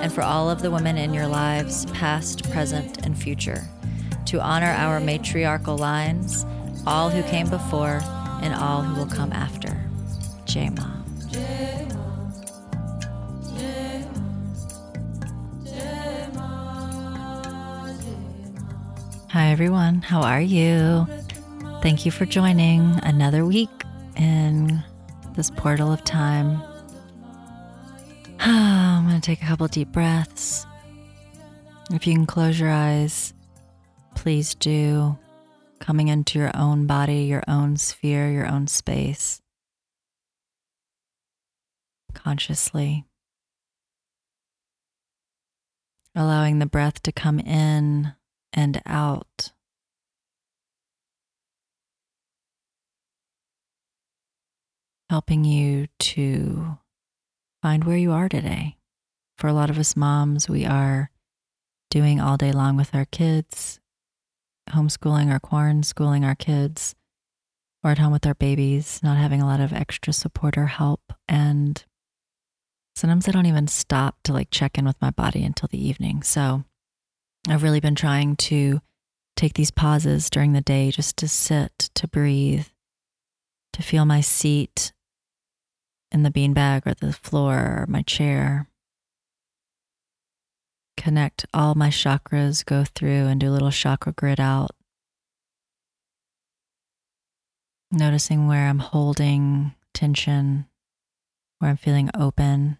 [0.00, 3.68] and for all of the women in your lives, past, present, and future,
[4.26, 6.46] to honor our matriarchal lines,
[6.86, 8.00] all who came before
[8.42, 9.76] and all who will come after.
[10.44, 10.98] Jai Ma.
[19.30, 20.00] Hi, everyone.
[20.00, 21.06] How are you?
[21.82, 23.68] Thank you for joining another week
[24.16, 24.82] in
[25.34, 26.60] this portal of time.
[28.50, 30.66] Ah, I'm going to take a couple deep breaths.
[31.90, 33.34] If you can close your eyes,
[34.14, 35.18] please do.
[35.80, 39.42] Coming into your own body, your own sphere, your own space.
[42.14, 43.04] Consciously.
[46.14, 48.14] Allowing the breath to come in
[48.54, 49.52] and out.
[55.10, 56.78] Helping you to
[57.62, 58.76] find where you are today.
[59.36, 61.10] For a lot of us moms, we are
[61.90, 63.80] doing all day long with our kids,
[64.70, 66.94] homeschooling or quarantine schooling our kids,
[67.82, 71.12] or at home with our babies, not having a lot of extra support or help.
[71.28, 71.82] And
[72.96, 76.22] sometimes I don't even stop to like check in with my body until the evening.
[76.22, 76.64] So
[77.48, 78.80] I've really been trying to
[79.36, 82.66] take these pauses during the day just to sit, to breathe,
[83.72, 84.92] to feel my seat
[86.10, 88.68] in the beanbag or the floor or my chair.
[90.96, 94.70] Connect all my chakras, go through and do a little chakra grid out.
[97.90, 100.66] Noticing where I'm holding tension,
[101.58, 102.78] where I'm feeling open,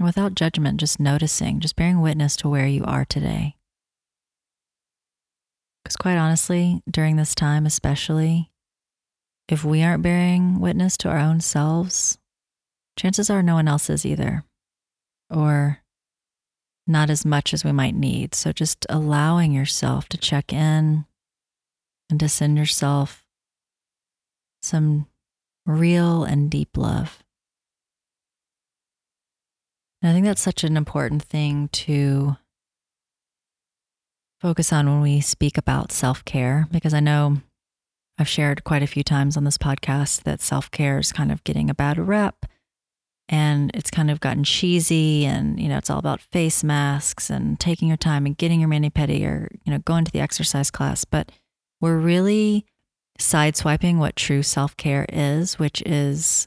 [0.00, 3.56] without judgment, just noticing, just bearing witness to where you are today.
[5.82, 8.50] Because, quite honestly, during this time, especially,
[9.48, 12.18] if we aren't bearing witness to our own selves,
[13.02, 14.44] chances are no one else is either,
[15.28, 15.80] or
[16.86, 18.32] not as much as we might need.
[18.32, 21.04] So just allowing yourself to check in
[22.08, 23.24] and to send yourself
[24.62, 25.08] some
[25.66, 27.24] real and deep love.
[30.00, 32.36] And I think that's such an important thing to
[34.40, 37.38] focus on when we speak about self care, because I know
[38.16, 41.42] I've shared quite a few times on this podcast that self care is kind of
[41.42, 42.46] getting a bad rep
[43.32, 47.58] and it's kind of gotten cheesy and you know it's all about face masks and
[47.58, 50.70] taking your time and getting your mani pedi or you know going to the exercise
[50.70, 51.04] class.
[51.04, 51.32] But
[51.80, 52.66] we're really
[53.18, 56.46] sideswiping what true self-care is which is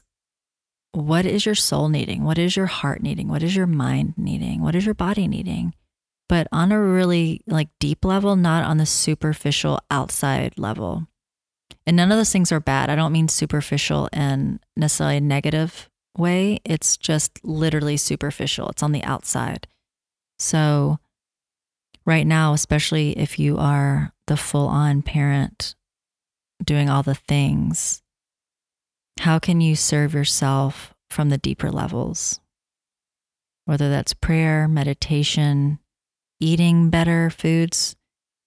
[0.92, 2.24] what is your soul needing?
[2.24, 3.28] What is your heart needing?
[3.28, 4.62] What is your mind needing?
[4.62, 5.74] What is your body needing?
[6.28, 11.08] But on a really like deep level not on the superficial outside level.
[11.84, 12.90] And none of those things are bad.
[12.90, 16.60] I don't mean superficial and necessarily negative way.
[16.64, 19.66] It's just literally superficial, it's on the outside.
[20.38, 20.98] So,
[22.04, 25.74] right now, especially if you are the full on parent
[26.64, 28.02] doing all the things,
[29.20, 32.40] how can you serve yourself from the deeper levels?
[33.64, 35.78] Whether that's prayer, meditation,
[36.40, 37.96] eating better foods,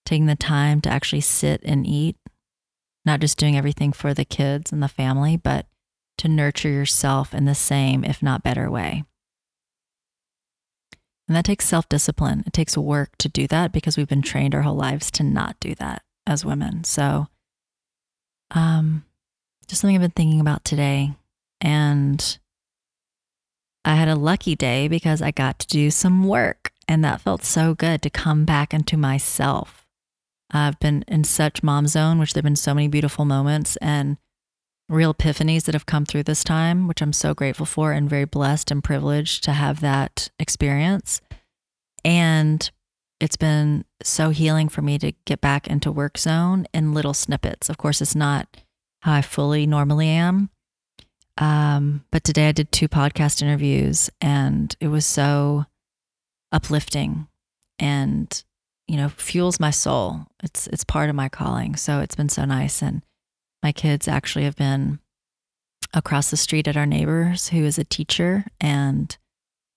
[0.05, 2.17] taking the time to actually sit and eat,
[3.05, 5.65] not just doing everything for the kids and the family, but
[6.19, 9.03] to nurture yourself in the same, if not better way.
[11.27, 12.43] And that takes self discipline.
[12.45, 15.59] It takes work to do that because we've been trained our whole lives to not
[15.59, 16.83] do that as women.
[16.83, 17.27] So,
[18.51, 19.05] um,
[19.67, 21.13] just something I've been thinking about today.
[21.61, 22.39] And
[23.85, 27.43] I had a lucky day because I got to do some work, and that felt
[27.43, 29.85] so good to come back into myself.
[30.51, 33.77] I've been in such mom zone, which there have been so many beautiful moments.
[33.77, 34.17] And
[34.89, 38.25] real epiphanies that have come through this time, which I'm so grateful for and very
[38.25, 41.21] blessed and privileged to have that experience.
[42.03, 42.69] And
[43.19, 47.69] it's been so healing for me to get back into work zone in little snippets.
[47.69, 48.47] Of course, it's not
[49.01, 50.49] how I fully normally am.
[51.37, 55.65] Um, but today I did two podcast interviews and it was so
[56.51, 57.27] uplifting
[57.77, 58.43] and
[58.87, 60.25] you know fuels my soul.
[60.43, 61.75] It's it's part of my calling.
[61.75, 63.03] So it's been so nice and
[63.63, 64.99] my kids actually have been
[65.93, 69.17] across the street at our neighbors who is a teacher and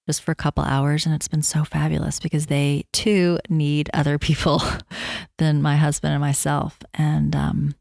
[0.07, 1.07] just for a couple hours.
[1.07, 4.63] And it's been so fabulous because they too need other people
[5.39, 6.79] than my husband and myself.
[6.95, 7.75] And um,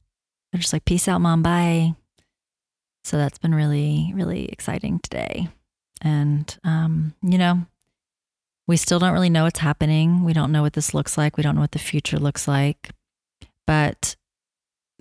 [0.51, 1.41] they're just like, peace out, mom.
[1.41, 1.95] Bye.
[3.03, 5.49] So that's been really, really exciting today.
[6.01, 7.65] And, um, you know,
[8.67, 10.23] we still don't really know what's happening.
[10.23, 11.35] We don't know what this looks like.
[11.35, 12.91] We don't know what the future looks like.
[13.65, 14.15] But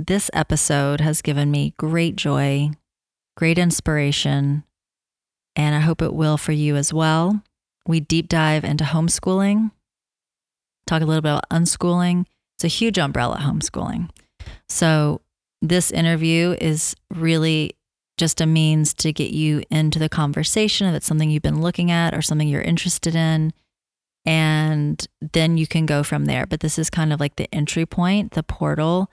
[0.06, 2.70] this episode has given me great joy,
[3.36, 4.64] great inspiration,
[5.56, 7.42] and I hope it will for you as well.
[7.86, 9.70] We deep dive into homeschooling,
[10.86, 12.26] talk a little bit about unschooling.
[12.56, 14.10] It's a huge umbrella, homeschooling.
[14.68, 15.20] So,
[15.62, 17.76] this interview is really
[18.16, 21.90] just a means to get you into the conversation if it's something you've been looking
[21.90, 23.52] at or something you're interested in.
[24.26, 26.46] And then you can go from there.
[26.46, 29.10] But this is kind of like the entry point, the portal.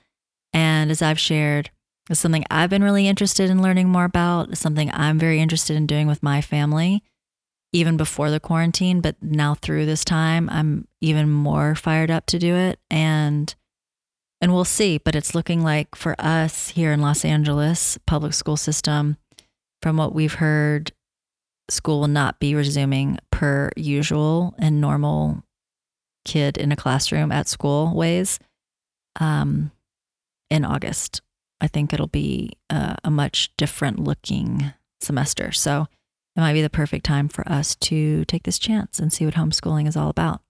[0.54, 1.70] And as I've shared,
[2.10, 5.76] it's something I've been really interested in learning more about, it's something I'm very interested
[5.76, 7.04] in doing with my family,
[7.74, 9.02] even before the quarantine.
[9.02, 12.80] But now through this time, I'm even more fired up to do it.
[12.90, 13.54] And
[14.40, 15.00] and we'll see.
[15.00, 19.18] But it's looking like for us here in Los Angeles public school system,
[19.82, 20.92] from what we've heard,
[21.70, 25.44] school will not be resuming per usual and normal
[26.24, 28.40] kid in a classroom at school ways
[29.20, 29.72] um,
[30.50, 31.22] in August.
[31.60, 34.72] I think it'll be a, a much different looking
[35.02, 35.52] semester.
[35.52, 35.88] So
[36.36, 39.34] it might be the perfect time for us to take this chance and see what
[39.34, 40.42] homeschooling is all about.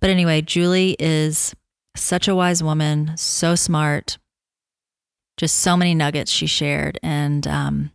[0.00, 1.56] But anyway, Julie is
[1.96, 4.18] such a wise woman, so smart,
[5.36, 7.00] just so many nuggets she shared.
[7.02, 7.90] And um,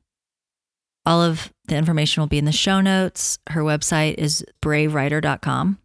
[1.05, 3.39] all of the information will be in the show notes.
[3.49, 5.79] Her website is bravewriter.com,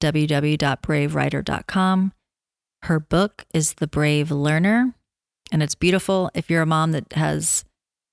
[0.00, 2.12] www.bravewriter.com.
[2.82, 4.95] Her book is The Brave Learner
[5.52, 6.30] and it's beautiful.
[6.34, 7.64] If you're a mom that has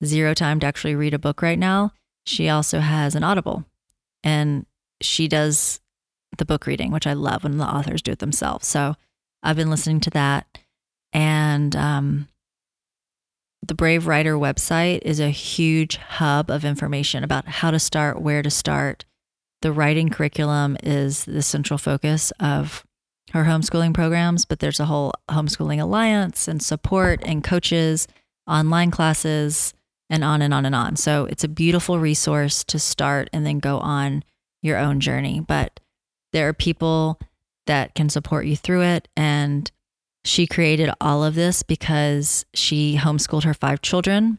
[0.04, 1.92] zero time to actually read a book right now,
[2.26, 3.64] she also has an Audible
[4.22, 4.66] and
[5.00, 5.80] she does
[6.38, 8.66] the book reading, which I love when the authors do it themselves.
[8.66, 8.96] So
[9.42, 10.58] I've been listening to that.
[11.12, 12.28] And um,
[13.66, 18.42] the Brave Writer website is a huge hub of information about how to start, where
[18.42, 19.04] to start.
[19.62, 22.84] The writing curriculum is the central focus of
[23.34, 28.06] her homeschooling programs, but there's a whole homeschooling alliance and support and coaches,
[28.46, 29.74] online classes,
[30.08, 30.94] and on and on and on.
[30.94, 34.22] So it's a beautiful resource to start and then go on
[34.62, 35.40] your own journey.
[35.40, 35.80] But
[36.32, 37.18] there are people
[37.66, 39.08] that can support you through it.
[39.16, 39.68] And
[40.24, 44.38] she created all of this because she homeschooled her five children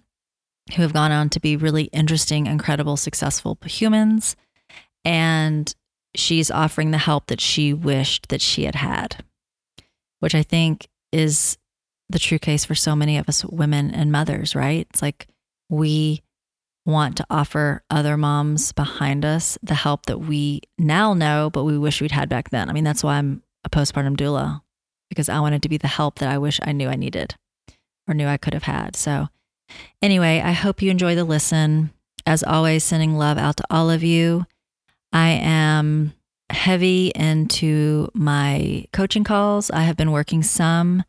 [0.74, 4.38] who have gone on to be really interesting, incredible, successful humans.
[5.04, 5.76] And
[6.20, 9.24] she's offering the help that she wished that she had had,
[10.20, 11.58] which I think is
[12.10, 14.88] the true case for so many of us women and mothers, right?
[14.90, 15.28] It's like
[15.70, 16.22] we
[16.86, 21.78] want to offer other moms behind us the help that we now know, but we
[21.78, 22.70] wish we'd had back then.
[22.70, 24.62] I mean, that's why I'm a postpartum doula,
[25.10, 27.36] because I wanted to be the help that I wish I knew I needed
[28.08, 28.96] or knew I could have had.
[28.96, 29.30] So,
[30.02, 31.92] anyway, I hope you enjoy the listen.
[32.28, 34.46] As always, sending love out to all of you.
[35.16, 36.14] I am
[36.50, 39.72] heavy into my coaching calls.
[39.72, 41.06] I have been working some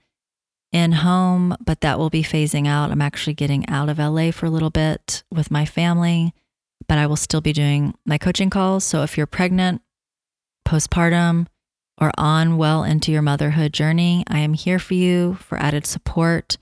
[0.70, 2.92] in home, but that will be phasing out.
[2.92, 6.32] I'm actually getting out of LA for a little bit with my family,
[6.86, 8.84] but I will still be doing my coaching calls.
[8.84, 9.82] So if you're pregnant,
[10.64, 11.48] postpartum,
[12.00, 16.58] or on well into your motherhood journey, I am here for you for added support,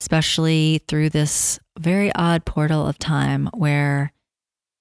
[0.00, 4.12] especially through this very odd portal of time where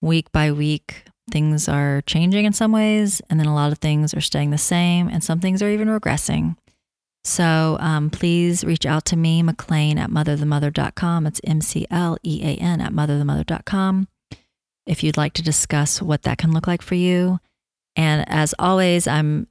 [0.03, 4.13] week by week things are changing in some ways, and then a lot of things
[4.13, 6.55] are staying the same, and some things are even regressing.
[7.24, 11.25] So um, please reach out to me, McLean at motherthemother.com.
[11.25, 14.08] It's M C L E A N at motherthemother.com
[14.86, 17.39] if you'd like to discuss what that can look like for you.
[17.96, 19.48] And as always, I'm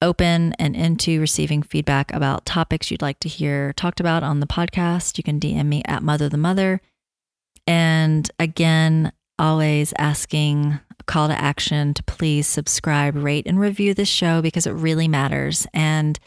[0.00, 4.46] open and into receiving feedback about topics you'd like to hear talked about on the
[4.46, 5.18] podcast.
[5.18, 6.80] You can DM me at Mother the Mother.
[7.66, 14.08] And again, always asking a call to action to please subscribe, rate, and review this
[14.08, 15.66] show because it really matters.
[15.72, 16.18] And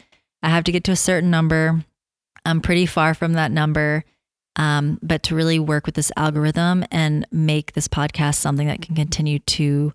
[0.42, 1.84] I have to get to a certain number.
[2.44, 4.04] I'm pretty far from that number.
[4.56, 8.94] Um, but to really work with this algorithm and make this podcast something that can
[8.94, 9.94] continue to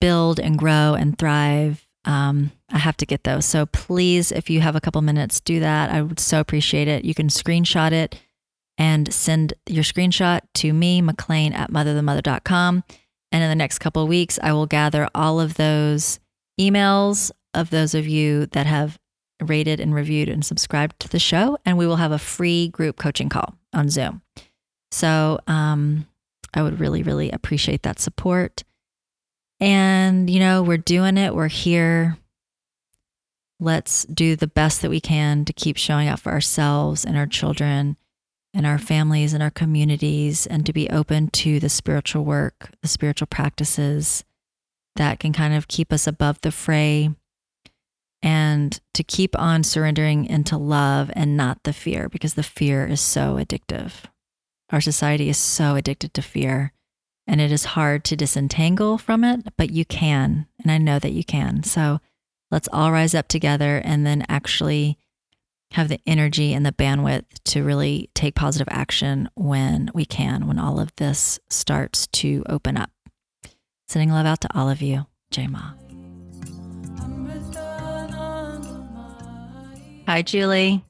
[0.00, 3.44] build and grow and thrive, um, I have to get those.
[3.44, 5.90] So please, if you have a couple minutes, do that.
[5.90, 7.04] I would so appreciate it.
[7.04, 8.20] You can screenshot it
[8.78, 12.84] and send your screenshot to me, McLean at motherthemother.com.
[13.30, 16.20] And in the next couple of weeks, I will gather all of those
[16.60, 18.98] emails of those of you that have
[19.40, 21.58] rated and reviewed and subscribed to the show.
[21.64, 24.22] And we will have a free group coaching call on Zoom.
[24.90, 26.06] So um,
[26.54, 28.64] I would really, really appreciate that support.
[29.60, 32.18] And, you know, we're doing it, we're here.
[33.60, 37.26] Let's do the best that we can to keep showing up for ourselves and our
[37.26, 37.96] children
[38.54, 42.88] and our families and our communities and to be open to the spiritual work, the
[42.88, 44.24] spiritual practices
[44.96, 47.10] that can kind of keep us above the fray
[48.22, 53.00] and to keep on surrendering into love and not the fear because the fear is
[53.00, 53.92] so addictive.
[54.70, 56.72] Our society is so addicted to fear
[57.26, 60.46] and it is hard to disentangle from it, but you can.
[60.60, 61.62] And I know that you can.
[61.62, 62.00] So
[62.50, 64.98] let's all rise up together and then actually
[65.72, 70.58] have the energy and the bandwidth to really take positive action when we can, when
[70.58, 72.90] all of this starts to open up.
[73.88, 75.06] Sending love out to all of you.
[75.30, 75.72] Jai Ma.
[80.06, 80.84] Hi, Julie.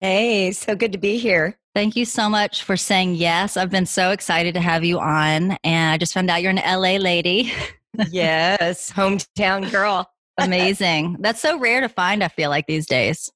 [0.00, 1.58] Hey, so good to be here.
[1.74, 3.56] Thank you so much for saying yes.
[3.56, 5.56] I've been so excited to have you on.
[5.62, 7.52] And I just found out you're an LA lady.
[8.10, 10.10] yes, hometown girl.
[10.38, 11.16] Amazing.
[11.20, 13.30] That's so rare to find, I feel like these days.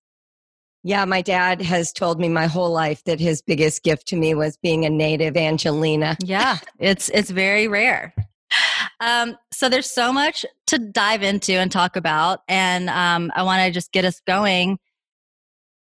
[0.83, 4.35] Yeah, my dad has told me my whole life that his biggest gift to me
[4.35, 6.17] was being a native Angeleno.
[6.25, 8.15] Yeah, it's it's very rare.
[9.01, 13.63] Um, so there's so much to dive into and talk about, and um, I want
[13.63, 14.79] to just get us going.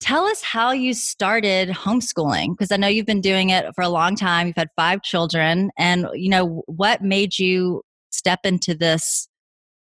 [0.00, 3.88] Tell us how you started homeschooling because I know you've been doing it for a
[3.88, 4.46] long time.
[4.46, 9.28] You've had five children, and you know what made you step into this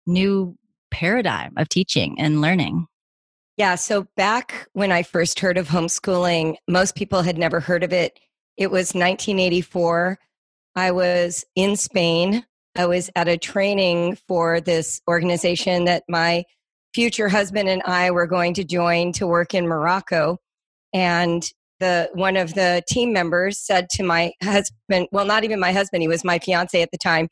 [0.06, 0.56] new
[0.90, 2.86] paradigm of teaching and learning.
[3.60, 3.74] Yeah.
[3.74, 8.18] So back when I first heard of homeschooling, most people had never heard of it.
[8.56, 10.18] It was 1984.
[10.76, 12.46] I was in Spain.
[12.74, 16.44] I was at a training for this organization that my
[16.94, 20.38] future husband and I were going to join to work in Morocco.
[20.94, 21.46] And
[21.80, 26.00] the one of the team members said to my husband, well, not even my husband,
[26.00, 27.28] he was my fiance at the time.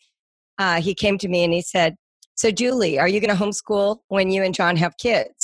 [0.58, 1.96] Uh, he came to me and he said,
[2.34, 5.37] So, Julie, are you going to homeschool when you and John have kids?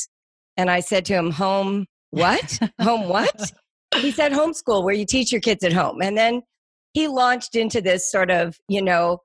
[0.57, 2.59] And I said to him, Home what?
[2.81, 3.53] home what?
[3.97, 6.01] He said, Homeschool, where you teach your kids at home.
[6.03, 6.43] And then
[6.93, 9.19] he launched into this sort of, you know,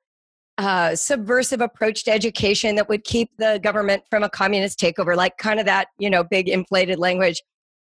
[0.58, 5.38] uh, subversive approach to education that would keep the government from a communist takeover, like
[5.38, 7.42] kind of that, you know, big inflated language.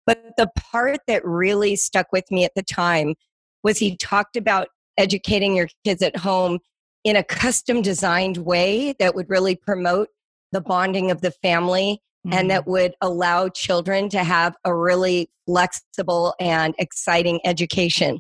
[0.06, 3.16] But the part that really stuck with me at the time
[3.64, 4.68] was he talked about
[4.98, 6.60] educating your kids at home
[7.04, 10.10] in a custom designed way that would really promote
[10.52, 12.38] the bonding of the family mm-hmm.
[12.38, 12.72] and that mm-hmm.
[12.72, 18.20] would allow children to have a really flexible and exciting education.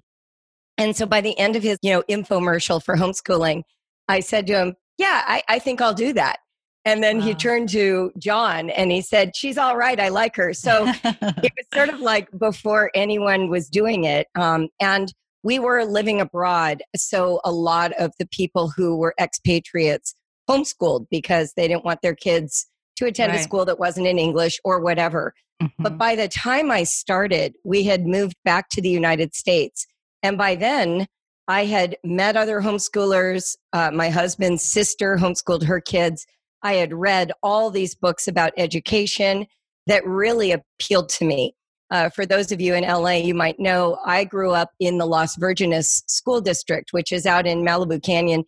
[0.78, 3.64] And so by the end of his, you know, infomercial for homeschooling,
[4.08, 6.40] I said to him, Yeah, I, I think I'll do that.
[6.86, 7.26] And then wow.
[7.26, 10.00] he turned to John and he said, She's all right.
[10.00, 10.54] I like her.
[10.54, 14.28] So it was sort of like before anyone was doing it.
[14.36, 16.84] Um, and we were living abroad.
[16.96, 20.16] So a lot of the people who were expatriates
[20.50, 23.40] homeschooled because they didn't want their kids to attend right.
[23.40, 25.34] a school that wasn't in English or whatever.
[25.62, 25.84] Mm-hmm.
[25.84, 29.88] But by the time I started, we had moved back to the United States.
[30.22, 31.08] And by then,
[31.48, 33.56] I had met other homeschoolers.
[33.74, 36.26] Uh, my husband's sister homeschooled her kids.
[36.62, 39.48] I had read all these books about education
[39.86, 41.54] that really appealed to me.
[41.90, 45.06] Uh, for those of you in LA, you might know I grew up in the
[45.06, 48.44] Las Virgenes School District, which is out in Malibu Canyon.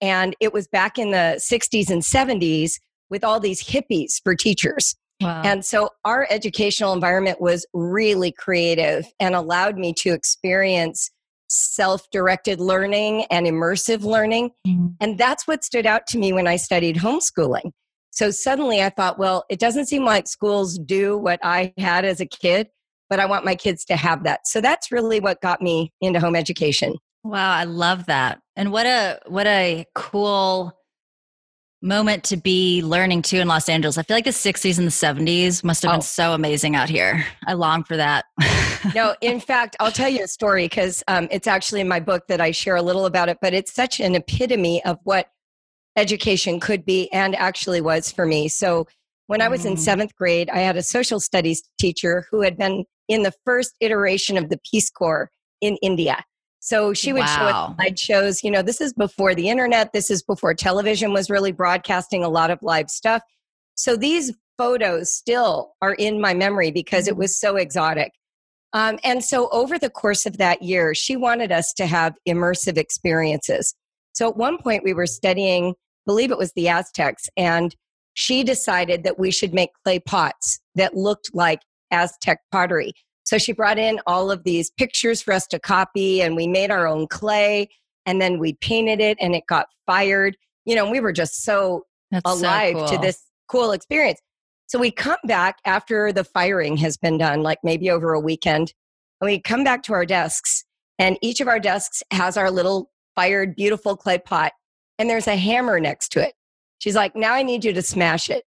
[0.00, 2.80] And it was back in the 60s and 70s
[3.10, 4.94] with all these hippies for teachers.
[5.20, 5.42] Wow.
[5.44, 11.10] And so our educational environment was really creative and allowed me to experience
[11.48, 14.50] self directed learning and immersive learning.
[14.66, 14.86] Mm-hmm.
[15.00, 17.72] And that's what stood out to me when I studied homeschooling.
[18.12, 22.20] So suddenly I thought, well, it doesn't seem like schools do what I had as
[22.20, 22.68] a kid,
[23.08, 24.46] but I want my kids to have that.
[24.46, 26.96] So that's really what got me into home education.
[27.22, 28.40] Wow, I love that.
[28.56, 30.72] And what a what a cool
[31.82, 33.96] moment to be learning too in Los Angeles.
[33.96, 36.02] I feel like the 60s and the 70s must have been oh.
[36.02, 37.24] so amazing out here.
[37.46, 38.26] I long for that.
[38.94, 42.24] no, in fact, I'll tell you a story because um, it's actually in my book
[42.28, 45.28] that I share a little about it, but it's such an epitome of what
[45.96, 48.48] education could be and actually was for me.
[48.48, 48.86] So
[49.26, 49.78] when I was in mm.
[49.78, 54.36] seventh grade, I had a social studies teacher who had been in the first iteration
[54.36, 56.24] of the Peace Corps in India.
[56.60, 57.74] So she would wow.
[57.78, 58.44] show us shows.
[58.44, 59.92] You know, this is before the internet.
[59.92, 63.22] This is before television was really broadcasting a lot of live stuff.
[63.74, 67.20] So these photos still are in my memory because it mm-hmm.
[67.20, 68.12] was so exotic.
[68.72, 72.76] Um, and so over the course of that year, she wanted us to have immersive
[72.76, 73.74] experiences.
[74.12, 75.74] So at one point, we were studying,
[76.06, 77.74] believe it was the Aztecs, and
[78.14, 82.92] she decided that we should make clay pots that looked like Aztec pottery.
[83.24, 86.70] So she brought in all of these pictures for us to copy, and we made
[86.70, 87.68] our own clay,
[88.06, 90.36] and then we painted it, and it got fired.
[90.64, 94.20] You know, we were just so That's so alive to this cool experience.
[94.66, 98.72] So we come back after the firing has been done, like maybe over a weekend,
[99.20, 100.64] and we come back to our desks,
[100.98, 104.52] and each of our desks has our little fired, beautiful clay pot,
[104.98, 106.34] and there's a hammer next to it.
[106.78, 108.44] She's like, Now I need you to smash it.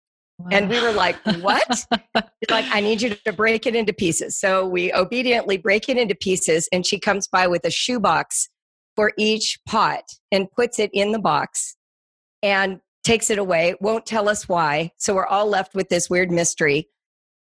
[0.50, 1.66] And we were like, What?
[2.16, 4.38] She's like, I need you to break it into pieces.
[4.38, 8.49] So we obediently break it into pieces, and she comes by with a shoebox
[8.97, 10.02] for each pot
[10.33, 11.76] and puts it in the box
[12.42, 14.90] and takes it away, won't tell us why.
[14.99, 16.88] So we're all left with this weird mystery.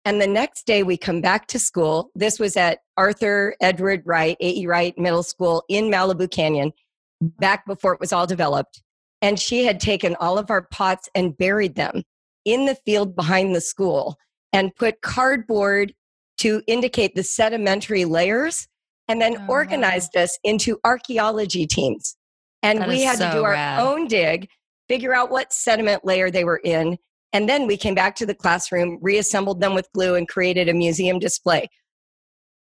[0.03, 2.09] And the next day we come back to school.
[2.15, 4.67] This was at Arthur Edward Wright, A.E.
[4.67, 6.73] Wright Middle School in Malibu Canyon,
[7.21, 8.81] back before it was all developed.
[9.21, 12.03] And she had taken all of our pots and buried them
[12.45, 14.17] in the field behind the school
[14.51, 15.93] and put cardboard
[16.39, 18.67] to indicate the sedimentary layers
[19.07, 22.15] and then Oh, organized us into archaeology teams.
[22.61, 23.79] And That we had to do our rad.
[23.81, 24.47] own dig,
[24.87, 26.97] figure out what sediment layer they were in.
[27.33, 30.73] And then we came back to the classroom, reassembled them with glue, and created a
[30.73, 31.67] museum display.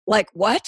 [0.06, 0.66] Like, what?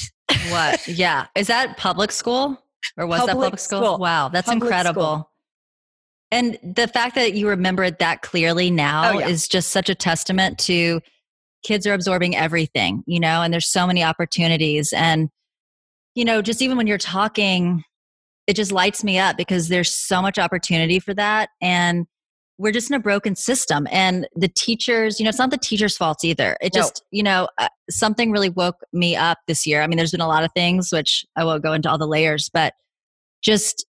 [0.51, 0.87] what?
[0.89, 1.27] Yeah.
[1.35, 2.63] Is that public school
[2.97, 3.81] or was that Public public school?
[3.83, 3.99] school.
[3.99, 5.03] Wow, that's Public incredible.
[5.03, 5.31] school.
[6.33, 9.29] And the fact that you remember it that clearly now Oh, yeah.
[9.29, 11.01] is just such a testament to
[11.65, 14.93] kids are absorbing everything, you know, and there's so many opportunities.
[14.93, 15.29] And,
[16.15, 17.83] you know, just even when you're talking,
[18.47, 21.51] it just lights me up because there's so much opportunity for that.
[21.61, 22.07] And
[22.59, 23.87] we're just in a broken system.
[23.91, 26.57] And the teachers, you know, it's not the teachers' faults either.
[26.63, 26.81] It No.
[26.83, 29.83] just, you know, uh, something really woke me up this year.
[29.83, 32.07] I mean, there's been a lot of things, which I won't go into all the
[32.07, 32.73] layers, but
[33.43, 33.85] just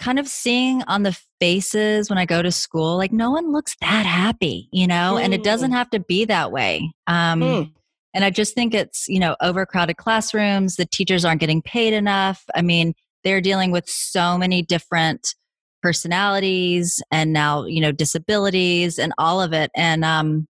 [0.00, 3.76] kind of seeing on the faces when I go to school, like no one looks
[3.80, 6.92] that happy, you know, and it doesn't have to be that way.
[7.06, 7.72] Um, Mm.
[8.12, 12.44] And I just think it's, you know, overcrowded classrooms, the teachers aren't getting paid enough.
[12.56, 15.34] I mean, they're dealing with so many different
[15.80, 19.70] personalities and now, you know, disabilities and all of it.
[19.76, 20.48] And, um,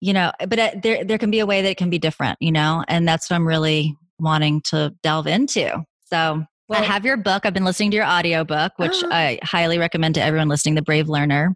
[0.00, 2.38] you know, but uh, there, there can be a way that it can be different,
[2.40, 5.84] you know, and that's what I'm really wanting to delve into.
[6.06, 7.44] So I have your book.
[7.44, 9.08] I've been listening to your audiobook, which Oh.
[9.12, 11.54] I highly recommend to everyone listening, The Brave Learner.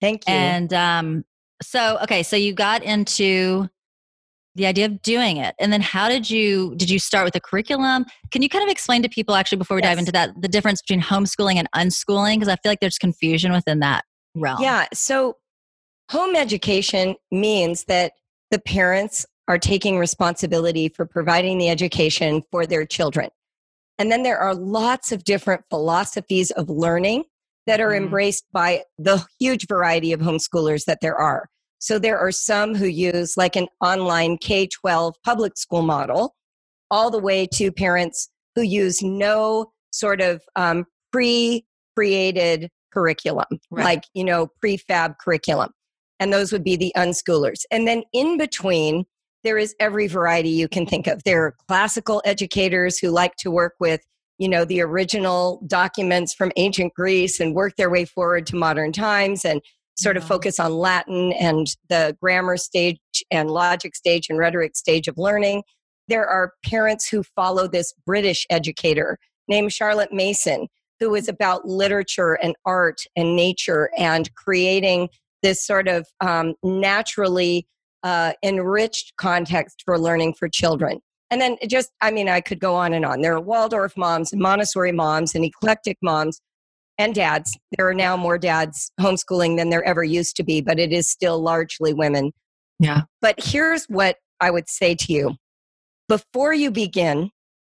[0.00, 0.34] Thank you.
[0.34, 1.24] And um,
[1.62, 3.68] so, okay, so you got into
[4.54, 7.40] the idea of doing it, and then how did you did you start with a
[7.40, 8.04] curriculum?
[8.32, 10.82] Can you kind of explain to people actually before we dive into that the difference
[10.82, 12.36] between homeschooling and unschooling?
[12.36, 14.58] Because I feel like there's confusion within that realm.
[14.60, 14.86] Yeah.
[14.92, 15.36] So,
[16.10, 18.12] home education means that
[18.50, 23.30] the parents are taking responsibility for providing the education for their children.
[23.98, 27.24] And then there are lots of different philosophies of learning
[27.66, 27.96] that are Mhm.
[28.04, 31.48] embraced by the huge variety of homeschoolers that there are.
[31.80, 36.34] So, there are some who use like an online K 12 public school model,
[36.90, 41.64] all the way to parents who use no sort of um, pre
[41.96, 43.84] created curriculum Right.
[43.84, 45.70] like you know prefab curriculum
[46.20, 49.04] and those would be the unschoolers and then in between
[49.44, 51.22] there is every variety you can think of.
[51.24, 54.00] There are classical educators who like to work with
[54.38, 58.92] you know the original documents from ancient greece and work their way forward to modern
[58.92, 59.60] times and
[59.96, 62.98] sort of focus on latin and the grammar stage
[63.32, 65.64] and logic stage and rhetoric stage of learning.
[66.06, 70.68] There are parents who follow this british educator named charlotte mason
[71.00, 75.08] who is about literature and art and nature and creating
[75.42, 77.66] this sort of um, naturally
[78.02, 81.00] uh, enriched context for learning for children.
[81.30, 83.20] And then it just, I mean, I could go on and on.
[83.20, 86.40] There are Waldorf moms, and Montessori moms, and eclectic moms
[86.96, 87.56] and dads.
[87.76, 91.08] There are now more dads homeschooling than there ever used to be, but it is
[91.08, 92.32] still largely women.
[92.78, 93.02] Yeah.
[93.20, 95.36] But here's what I would say to you
[96.08, 97.30] before you begin,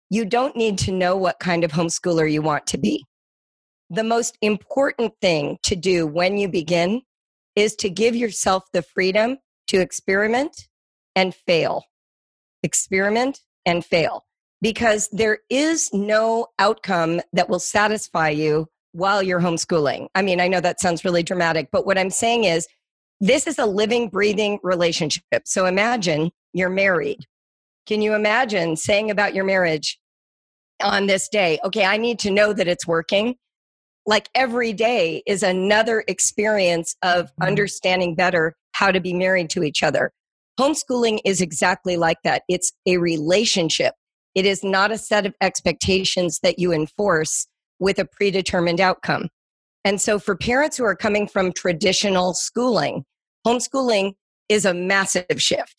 [0.09, 3.05] you don't need to know what kind of homeschooler you want to be.
[3.89, 7.01] The most important thing to do when you begin
[7.55, 9.37] is to give yourself the freedom
[9.69, 10.67] to experiment
[11.15, 11.85] and fail.
[12.63, 14.25] Experiment and fail.
[14.61, 20.07] Because there is no outcome that will satisfy you while you're homeschooling.
[20.15, 22.67] I mean, I know that sounds really dramatic, but what I'm saying is
[23.21, 25.43] this is a living, breathing relationship.
[25.45, 27.19] So imagine you're married.
[27.85, 29.99] Can you imagine saying about your marriage
[30.81, 33.35] on this day, okay, I need to know that it's working?
[34.05, 37.47] Like every day is another experience of Mhm.
[37.47, 40.11] understanding better how to be married to each other.
[40.57, 42.43] Homeschooling is exactly like that.
[42.47, 43.93] It's a relationship.
[44.35, 47.45] It is not a set of expectations that you enforce
[47.79, 49.27] with a predetermined outcome.
[49.83, 53.03] And so, for parents who are coming from traditional schooling,
[53.45, 54.13] homeschooling
[54.47, 55.75] is a massive shift.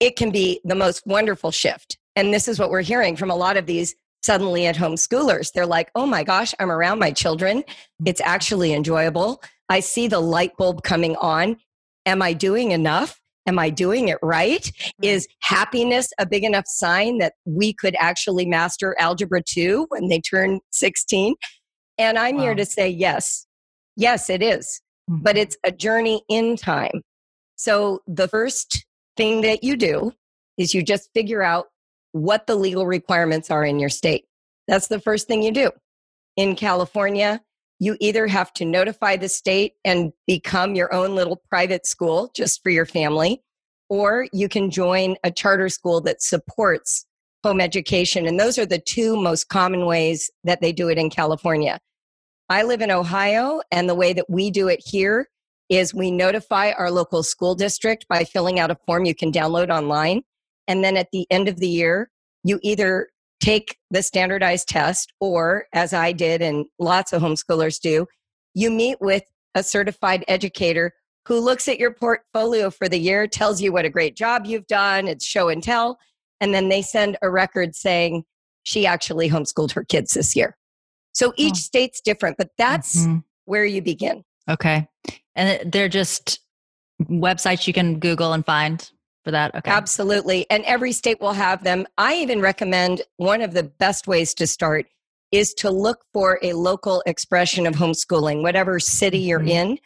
[0.00, 1.96] It can be the most wonderful shift.
[2.16, 5.52] And this is what we're hearing from a lot of these suddenly at home schoolers.
[5.52, 7.62] They're like, oh my gosh, I'm around my children.
[8.04, 9.42] It's actually enjoyable.
[9.68, 11.56] I see the light bulb coming on.
[12.06, 13.20] Am I doing enough?
[13.46, 14.70] Am I doing it right?
[15.02, 20.20] Is happiness a big enough sign that we could actually master Algebra 2 when they
[20.20, 21.34] turn 16?
[21.98, 22.42] And I'm wow.
[22.42, 23.46] here to say yes.
[23.96, 24.80] Yes, it is.
[25.10, 25.22] Mm-hmm.
[25.22, 27.02] But it's a journey in time.
[27.56, 28.86] So the first
[29.16, 30.12] thing that you do
[30.56, 31.66] is you just figure out
[32.12, 34.24] what the legal requirements are in your state.
[34.68, 35.70] That's the first thing you do.
[36.36, 37.40] In California,
[37.80, 42.62] you either have to notify the state and become your own little private school just
[42.62, 43.42] for your family,
[43.88, 47.06] or you can join a charter school that supports
[47.42, 48.26] home education.
[48.26, 51.80] And those are the two most common ways that they do it in California.
[52.50, 55.28] I live in Ohio, and the way that we do it here
[55.70, 59.70] is we notify our local school district by filling out a form you can download
[59.70, 60.22] online.
[60.68, 62.10] And then at the end of the year,
[62.44, 63.08] you either
[63.40, 68.06] take the standardized test, or as I did and lots of homeschoolers do,
[68.54, 69.24] you meet with
[69.54, 70.92] a certified educator
[71.26, 74.66] who looks at your portfolio for the year, tells you what a great job you've
[74.66, 75.98] done, it's show and tell,
[76.40, 78.24] and then they send a record saying
[78.62, 80.56] she actually homeschooled her kids this year.
[81.12, 81.58] So each oh.
[81.58, 83.18] state's different, but that's mm-hmm.
[83.44, 84.24] where you begin.
[84.48, 84.88] Okay.
[85.34, 86.40] And they're just
[87.02, 88.90] websites you can Google and find
[89.30, 89.54] for that.
[89.54, 89.70] Okay.
[89.70, 90.46] Absolutely.
[90.50, 91.86] And every state will have them.
[91.96, 94.86] I even recommend one of the best ways to start
[95.30, 99.70] is to look for a local expression of homeschooling, whatever city you're mm-hmm.
[99.70, 99.78] in.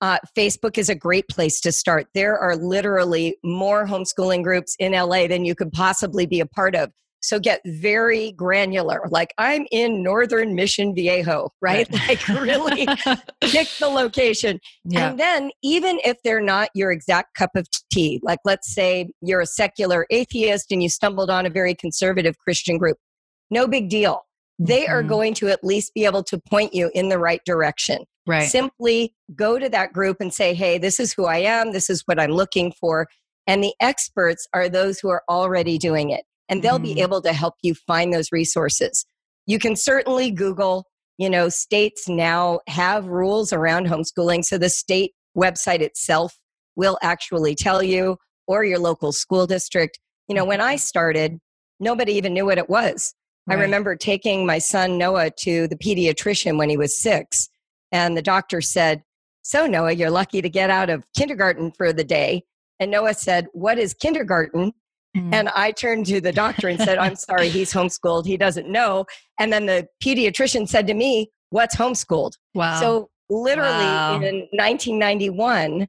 [0.00, 2.06] Uh, Facebook is a great place to start.
[2.14, 6.74] There are literally more homeschooling groups in LA than you could possibly be a part
[6.74, 6.90] of.
[7.22, 9.00] So get very granular.
[9.08, 11.88] Like I'm in Northern Mission Viejo, right?
[11.90, 12.02] right.
[12.08, 12.86] Like really
[13.40, 14.60] pick the location.
[14.84, 15.10] Yeah.
[15.10, 19.40] And then even if they're not your exact cup of tea, like let's say you're
[19.40, 22.98] a secular atheist and you stumbled on a very conservative Christian group,
[23.50, 24.22] no big deal.
[24.58, 24.92] They mm-hmm.
[24.92, 28.04] are going to at least be able to point you in the right direction.
[28.26, 28.48] Right.
[28.48, 31.72] Simply go to that group and say, hey, this is who I am.
[31.72, 33.06] This is what I'm looking for.
[33.46, 36.94] And the experts are those who are already doing it and they'll mm.
[36.94, 39.06] be able to help you find those resources.
[39.46, 40.86] You can certainly Google,
[41.18, 44.44] you know, states now have rules around homeschooling.
[44.44, 46.38] So the state website itself
[46.76, 49.98] will actually tell you, or your local school district.
[50.28, 50.78] You know, when I mm-hmm.
[50.78, 51.38] started,
[51.80, 53.14] nobody even knew what it was.
[53.46, 53.58] Right.
[53.58, 57.48] I remember taking my son Noah to the pediatrician when he was six,
[57.90, 59.02] and the doctor said,
[59.42, 62.44] So, Noah, you're lucky to get out of kindergarten for the day.
[62.78, 64.72] And Noah said, What is kindergarten?
[65.16, 65.34] Mm.
[65.34, 68.26] And I turned to the doctor and said, I'm sorry, he's homeschooled.
[68.26, 69.04] He doesn't know.
[69.38, 72.32] And then the pediatrician said to me, What's homeschooled?
[72.54, 72.80] Wow.
[72.80, 74.14] So, literally wow.
[74.16, 75.86] in 1991,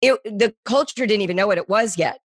[0.00, 2.20] it, the culture didn't even know what it was yet.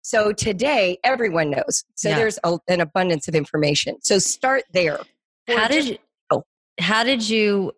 [0.00, 1.84] So, today, everyone knows.
[1.94, 2.16] So, yeah.
[2.16, 3.98] there's a, an abundance of information.
[4.00, 5.00] So, start there.
[5.48, 5.98] How did you?
[6.80, 7.72] How did you?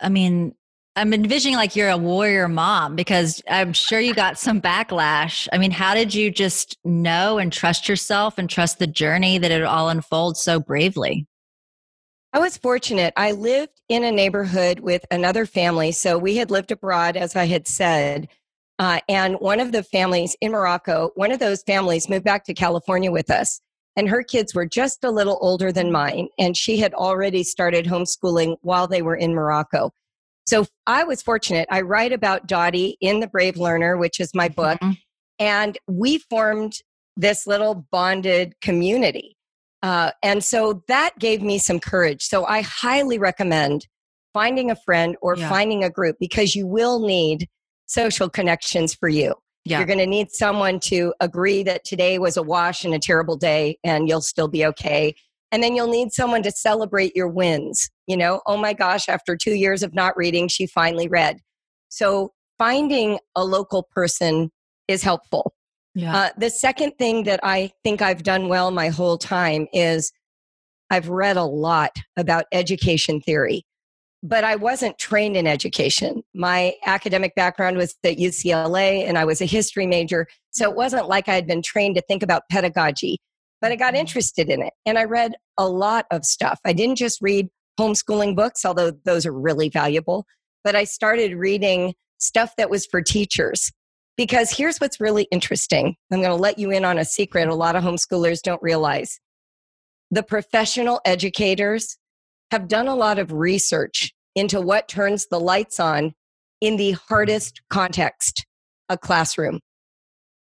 [0.00, 0.54] I mean,
[0.96, 5.48] I'm envisioning like you're a warrior mom because I'm sure you got some backlash.
[5.52, 9.50] I mean, how did you just know and trust yourself and trust the journey that
[9.50, 11.26] it all unfolds so bravely?
[12.32, 13.12] I was fortunate.
[13.16, 15.90] I lived in a neighborhood with another family.
[15.90, 18.28] So we had lived abroad, as I had said.
[18.78, 22.54] Uh, and one of the families in Morocco, one of those families moved back to
[22.54, 23.60] California with us.
[23.96, 26.28] And her kids were just a little older than mine.
[26.38, 29.92] And she had already started homeschooling while they were in Morocco.
[30.46, 31.66] So I was fortunate.
[31.70, 34.78] I write about Dottie in The Brave Learner, which is my book.
[34.80, 34.92] Mm-hmm.
[35.38, 36.78] And we formed
[37.16, 39.36] this little bonded community.
[39.82, 42.22] Uh, and so that gave me some courage.
[42.22, 43.86] So I highly recommend
[44.32, 45.48] finding a friend or yeah.
[45.48, 47.48] finding a group because you will need
[47.86, 49.34] social connections for you.
[49.64, 49.78] Yeah.
[49.78, 53.36] You're going to need someone to agree that today was a wash and a terrible
[53.36, 55.14] day and you'll still be okay.
[55.54, 57.88] And then you'll need someone to celebrate your wins.
[58.08, 61.38] You know, oh my gosh, after two years of not reading, she finally read.
[61.90, 64.50] So finding a local person
[64.88, 65.54] is helpful.
[65.94, 66.16] Yeah.
[66.16, 70.10] Uh, the second thing that I think I've done well my whole time is
[70.90, 73.64] I've read a lot about education theory,
[74.24, 76.24] but I wasn't trained in education.
[76.34, 80.26] My academic background was at UCLA and I was a history major.
[80.50, 83.20] So it wasn't like I had been trained to think about pedagogy
[83.64, 84.00] but I got mm-hmm.
[84.00, 86.60] interested in it and I read a lot of stuff.
[86.66, 87.48] I didn't just read
[87.80, 90.26] homeschooling books, although those are really valuable,
[90.62, 93.72] but I started reading stuff that was for teachers.
[94.18, 95.96] Because here's what's really interesting.
[96.12, 99.18] I'm going to let you in on a secret a lot of homeschoolers don't realize.
[100.10, 101.96] The professional educators
[102.50, 106.12] have done a lot of research into what turns the lights on
[106.60, 108.44] in the hardest context,
[108.90, 109.60] a classroom.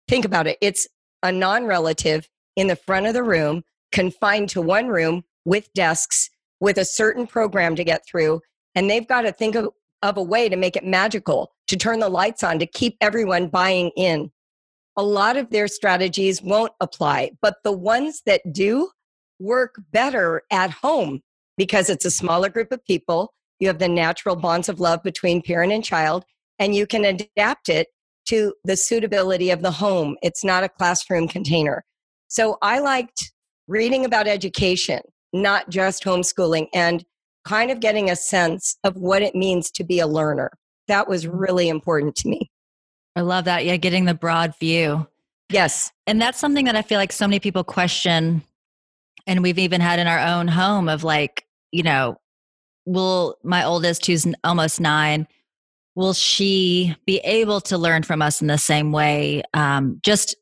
[0.08, 0.58] Think about it.
[0.60, 0.86] It's
[1.22, 6.28] a non relative in the front of the room, confined to one room with desks
[6.60, 8.40] with a certain program to get through.
[8.74, 9.68] And they've got to think of
[10.02, 13.48] of a way to make it magical, to turn the lights on, to keep everyone
[13.48, 14.30] buying in.
[14.96, 18.90] A lot of their strategies won't apply, but the ones that do
[19.40, 21.20] work better at home
[21.56, 23.34] because it's a smaller group of people.
[23.58, 26.24] You have the natural bonds of love between parent and child,
[26.60, 27.88] and you can adapt it
[28.26, 30.16] to the suitability of the home.
[30.22, 31.84] It's not a classroom container.
[32.28, 33.32] So I liked
[33.66, 35.00] reading about education,
[35.32, 37.04] not just homeschooling, and
[37.44, 40.50] kind of getting a sense of what it means to be a learner.
[40.86, 42.50] That was really important to me.
[43.16, 43.64] I love that.
[43.64, 45.06] Yeah, getting the broad view.
[45.50, 45.90] Yes.
[46.06, 48.42] And that's something that I feel like so many people question.
[49.26, 52.20] And we've even had in our own home of like, you know,
[52.86, 55.26] will my oldest, who's almost nine,
[55.94, 59.42] will she be able to learn from us in the same way?
[59.52, 60.36] Um, just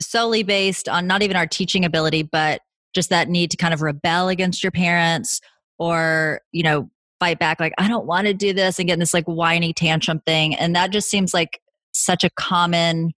[0.00, 2.60] solely based on not even our teaching ability, but
[2.94, 5.40] just that need to kind of rebel against your parents
[5.78, 8.98] or, you know, fight back like, I don't want to do this and get in
[9.00, 10.54] this like whiny tantrum thing.
[10.54, 11.60] And that just seems like
[11.92, 13.12] such a common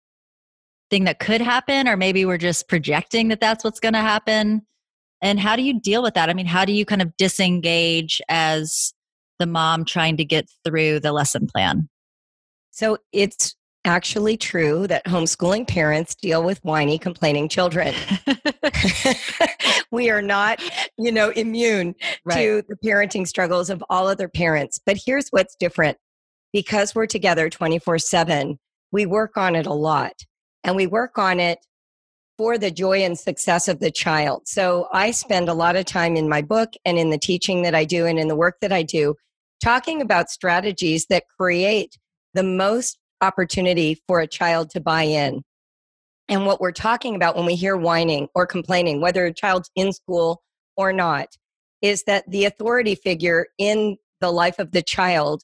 [0.91, 4.63] thing that could happen, or maybe we're just projecting that that's what's going to happen.
[5.23, 6.29] And how do you deal with that?
[6.29, 8.93] I mean, how do you kind of disengage as
[9.39, 11.89] the mom trying to get through the lesson plan?
[12.71, 17.95] So it's actually true that homeschooling parents deal with whiny, complaining children.
[19.91, 20.63] we are not,
[20.99, 21.95] you know, immune
[22.25, 22.37] right.
[22.37, 24.81] to the parenting struggles of all other parents.
[24.85, 25.99] But here's what's different
[26.53, 28.59] because we're together 24 7,
[28.93, 30.15] we work on it a lot
[30.63, 31.59] and we work on it
[32.37, 34.43] for the joy and success of the child.
[34.47, 37.75] So I spend a lot of time in my book and in the teaching that
[37.75, 39.15] I do and in the work that I do
[39.63, 41.97] talking about strategies that create
[42.35, 45.43] the most opportunity for a child to buy in.
[46.29, 49.93] And what we're talking about when we hear whining or complaining, whether a child's in
[49.93, 50.43] school
[50.77, 51.29] or not,
[51.83, 55.43] is that the authority figure in the life of the child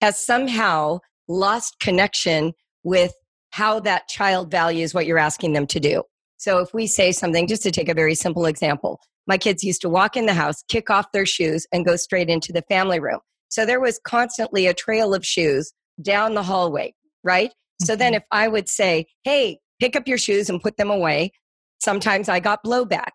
[0.00, 3.12] has somehow lost connection with
[3.50, 6.02] how that child values what you're asking them to do.
[6.36, 9.80] So if we say something, just to take a very simple example, my kids used
[9.82, 13.00] to walk in the house, kick off their shoes, and go straight into the family
[13.00, 13.20] room.
[13.48, 17.50] So there was constantly a trail of shoes down the hallway, right?
[17.50, 17.86] Mm-hmm.
[17.86, 18.18] So then mm-hmm.
[18.18, 21.32] if I would say, hey, pick up your shoes and put them away,
[21.80, 23.10] sometimes I got blowback.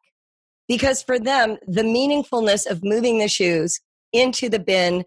[0.68, 3.80] Because for them, the meaningfulness of moving the shoes
[4.14, 5.04] into the bin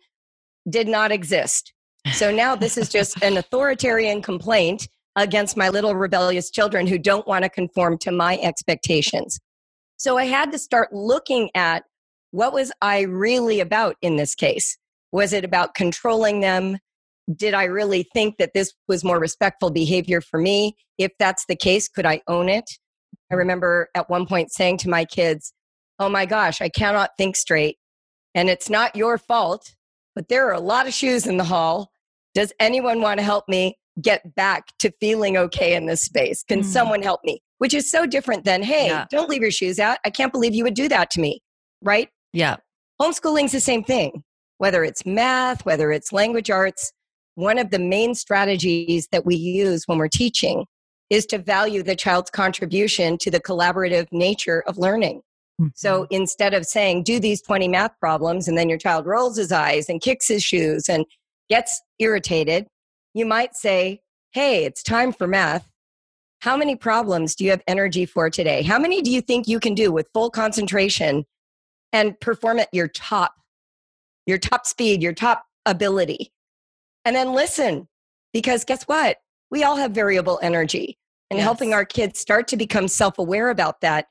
[0.69, 1.73] did not exist.
[2.13, 7.27] So now this is just an authoritarian complaint against my little rebellious children who don't
[7.27, 9.41] want to conform to my expectations.
[9.97, 11.85] So I had to start looking at
[12.33, 14.77] what was I really about in this case?
[15.11, 16.79] Was it about controlling them?
[17.35, 20.77] Did I really think that this was more respectful behavior for me?
[20.99, 22.65] If that's the case, could I own it?
[23.31, 25.53] I remember at one point saying to my kids,
[25.99, 27.79] Oh my gosh, I cannot think straight.
[28.35, 29.75] And it's not your fault,
[30.15, 31.91] but there are a lot of shoes in the hall.
[32.35, 33.77] Does anyone want to help me?
[34.01, 36.43] get back to feeling okay in this space?
[36.43, 36.65] Can mm.
[36.65, 37.41] someone help me?
[37.59, 39.07] Which is so different than, hey, yeah.
[39.11, 39.99] don't leave your shoes out.
[40.05, 41.41] I can't believe you would do that to me.
[41.83, 42.09] Right?
[42.33, 42.57] Yeah.
[43.01, 44.23] Homeschooling's the same thing,
[44.59, 46.93] whether it's math, whether it's language arts.
[47.37, 50.65] One of the main strategies that we use when we're teaching
[51.11, 55.21] is to value the child's contribution to the collaborative nature of learning.
[55.61, 55.69] Mm-hmm.
[55.75, 59.53] So instead of saying, do these 20 math problems, and then your child rolls his
[59.53, 61.05] eyes and kicks his shoes and
[61.49, 62.67] gets irritated,
[63.15, 64.01] you might say,
[64.33, 65.69] Hey, it's time for math.
[66.41, 68.63] How many problems do you have energy for today?
[68.63, 71.25] How many do you think you can do with full concentration
[71.93, 73.35] and perform at your top,
[74.27, 76.33] your top speed, your top ability?
[77.07, 77.87] And then listen,
[78.33, 79.19] because guess what?
[79.49, 80.99] We all have variable energy
[81.31, 81.45] and yes.
[81.45, 84.09] helping our kids start to become self aware about that.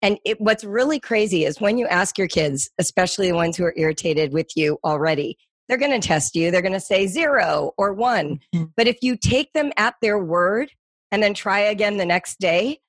[0.00, 3.64] And it, what's really crazy is when you ask your kids, especially the ones who
[3.64, 5.36] are irritated with you already,
[5.68, 6.50] they're going to test you.
[6.50, 8.40] They're going to say zero or one.
[8.54, 8.64] Mm-hmm.
[8.78, 10.70] But if you take them at their word
[11.12, 12.80] and then try again the next day,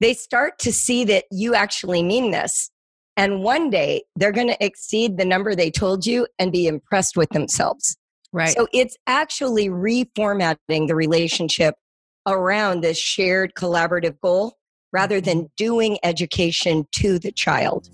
[0.00, 2.72] they start to see that you actually mean this.
[3.16, 7.16] And one day they're going to exceed the number they told you and be impressed
[7.16, 7.96] with themselves.
[8.36, 8.54] Right.
[8.54, 11.74] So it's actually reformatting the relationship
[12.26, 14.58] around this shared collaborative goal
[14.92, 15.54] rather than mm-hmm.
[15.56, 17.88] doing education to the child.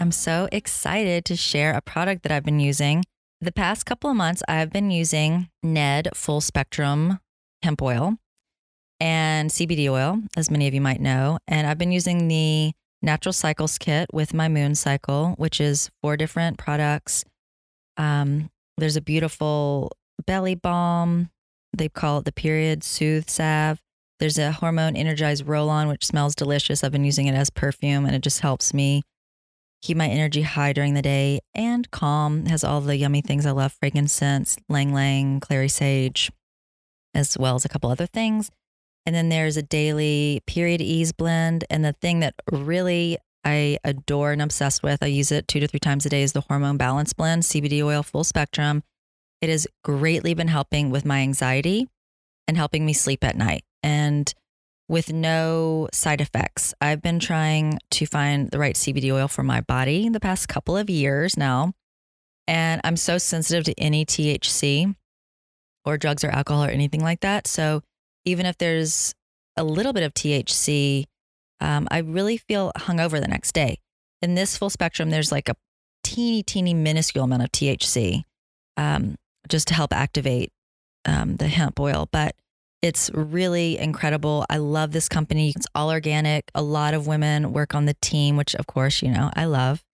[0.00, 3.04] I'm so excited to share a product that I've been using.
[3.42, 7.18] The past couple of months, I've been using Ned Full Spectrum
[7.62, 8.14] Hemp Oil
[8.98, 11.38] and CBD oil, as many of you might know.
[11.46, 16.16] And I've been using the Natural Cycles Kit with my Moon Cycle, which is four
[16.16, 17.24] different products.
[17.98, 19.92] Um, there's a beautiful
[20.26, 21.30] belly balm.
[21.76, 23.80] They call it the Period Soothe Salve.
[24.20, 26.82] There's a hormone energized roll on, which smells delicious.
[26.82, 29.02] I've been using it as perfume and it just helps me
[29.80, 32.46] keep my energy high during the day and calm.
[32.46, 36.32] It has all the yummy things I love frankincense, ylang ylang, clary sage,
[37.14, 38.50] as well as a couple other things.
[39.06, 41.64] And then there's a daily period ease blend.
[41.70, 45.66] And the thing that really I adore and obsessed with, I use it two to
[45.66, 48.82] three times a day, is the hormone balance blend, CBD oil, full spectrum.
[49.40, 51.88] It has greatly been helping with my anxiety
[52.46, 53.64] and helping me sleep at night.
[53.82, 54.32] And
[54.88, 56.74] with no side effects.
[56.80, 60.76] I've been trying to find the right CBD oil for my body the past couple
[60.76, 61.74] of years now.
[62.46, 64.94] And I'm so sensitive to any THC
[65.84, 67.46] or drugs or alcohol or anything like that.
[67.46, 67.82] So
[68.24, 69.14] even if there's
[69.56, 71.04] a little bit of THC,
[71.60, 73.78] um, I really feel hungover the next day.
[74.22, 75.54] In this full spectrum, there's like a
[76.02, 78.22] teeny, teeny, minuscule amount of THC
[78.76, 79.16] um,
[79.48, 80.52] just to help activate
[81.04, 82.08] um, the hemp oil.
[82.10, 82.34] But
[82.80, 84.46] it's really incredible.
[84.48, 85.52] I love this company.
[85.54, 86.50] It's all organic.
[86.54, 89.84] A lot of women work on the team, which of course, you know, I love.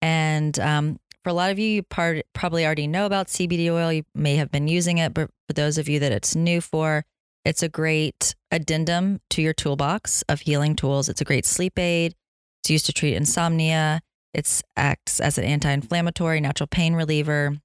[0.00, 3.92] And um, for a lot of you, you part, probably already know about CBD oil.
[3.92, 7.04] You may have been using it, but for those of you that it's new for,
[7.44, 11.08] it's a great addendum to your toolbox of healing tools.
[11.08, 12.14] It's a great sleep aid.
[12.62, 14.00] It's used to treat insomnia.
[14.34, 17.56] It acts as an anti inflammatory, natural pain reliever,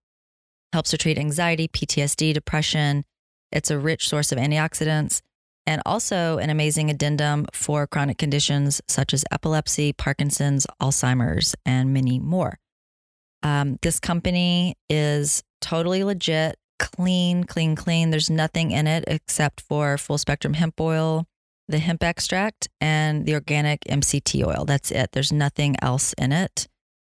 [0.74, 3.06] helps to treat anxiety, PTSD, depression
[3.56, 5.22] it's a rich source of antioxidants
[5.66, 12.20] and also an amazing addendum for chronic conditions such as epilepsy, Parkinson's, Alzheimer's, and many
[12.20, 12.60] more.
[13.42, 18.10] Um, this company is totally legit, clean, clean, clean.
[18.10, 21.26] There's nothing in it except for full spectrum hemp oil,
[21.68, 24.66] the hemp extract, and the organic MCT oil.
[24.66, 25.12] That's it.
[25.14, 26.68] There's nothing else in it.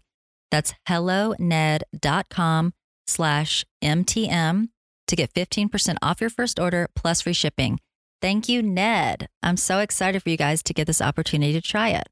[0.50, 2.72] That's helloned.com
[3.12, 4.68] slash MTM
[5.06, 7.80] to get 15% off your first order plus free shipping.
[8.20, 9.28] Thank you, Ned.
[9.42, 12.08] I'm so excited for you guys to get this opportunity to try it.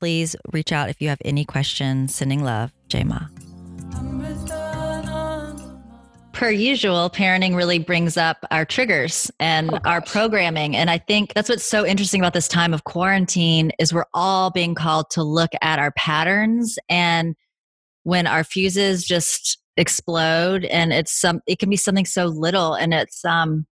[0.00, 2.14] Please reach out if you have any questions.
[2.14, 3.26] Sending love, Jai Ma
[6.36, 10.76] per usual, parenting really brings up our triggers and oh, our programming.
[10.76, 14.50] And I think that's what's so interesting about this time of quarantine is we're all
[14.50, 17.34] being called to look at our patterns and
[18.02, 22.94] when our fuses just explode and it's some it can be something so little and
[22.94, 23.66] it's um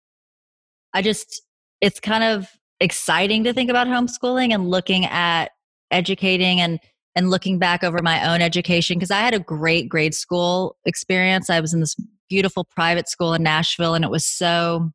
[0.93, 1.41] I just
[1.79, 2.47] it's kind of
[2.79, 5.51] exciting to think about homeschooling and looking at
[5.91, 6.79] educating and
[7.15, 11.49] and looking back over my own education because I had a great grade school experience.
[11.49, 11.95] I was in this
[12.29, 14.91] beautiful private school in Nashville, and it was so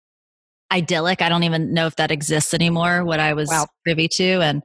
[0.73, 1.21] idyllic.
[1.21, 3.05] I don't even know if that exists anymore.
[3.05, 3.67] What I was wow.
[3.85, 4.63] privy to, and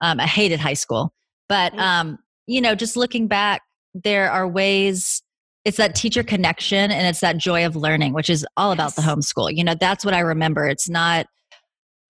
[0.00, 1.12] um, I hated high school.
[1.48, 1.78] But mm.
[1.78, 3.62] um, you know, just looking back,
[3.94, 5.22] there are ways.
[5.64, 8.76] It's that teacher connection, and it's that joy of learning, which is all yes.
[8.76, 9.54] about the homeschool.
[9.54, 10.66] You know, that's what I remember.
[10.66, 11.26] It's not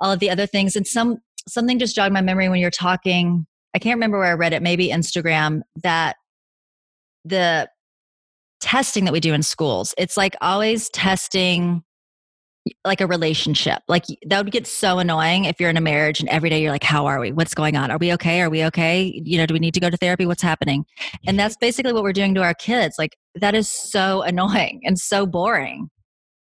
[0.00, 0.76] all of the other things.
[0.76, 3.46] And some something just jogged my memory when you're talking.
[3.74, 4.62] I can't remember where I read it.
[4.62, 6.16] Maybe Instagram that
[7.24, 7.68] the
[8.60, 9.94] testing that we do in schools.
[9.98, 11.82] It's like always testing
[12.84, 13.82] like a relationship.
[13.88, 16.72] Like that would get so annoying if you're in a marriage and every day you're
[16.72, 17.32] like, how are we?
[17.32, 17.90] What's going on?
[17.90, 18.40] Are we okay?
[18.40, 19.20] Are we okay?
[19.24, 20.26] You know, do we need to go to therapy?
[20.26, 20.84] What's happening?
[21.26, 21.36] And mm-hmm.
[21.36, 22.96] that's basically what we're doing to our kids.
[22.98, 25.90] Like that is so annoying and so boring.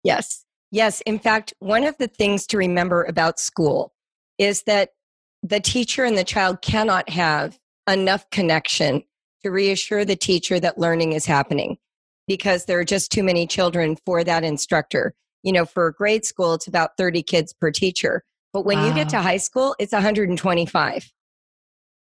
[0.04, 0.44] Yes.
[0.70, 1.00] Yes.
[1.02, 3.92] In fact, one of the things to remember about school
[4.38, 4.90] is that
[5.42, 7.58] the teacher and the child cannot have
[7.88, 9.02] enough connection
[9.42, 11.78] to reassure the teacher that learning is happening
[12.26, 15.14] because there are just too many children for that instructor.
[15.42, 18.24] You know, for grade school, it's about 30 kids per teacher.
[18.52, 18.86] But when wow.
[18.88, 21.12] you get to high school, it's 125.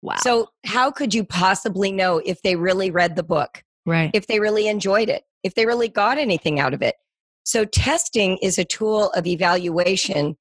[0.03, 0.17] Wow.
[0.19, 3.63] So, how could you possibly know if they really read the book?
[3.87, 4.11] Right.
[4.13, 6.97] If they really enjoyed it, if they really got anything out of it.
[7.45, 10.37] So, testing is a tool of evaluation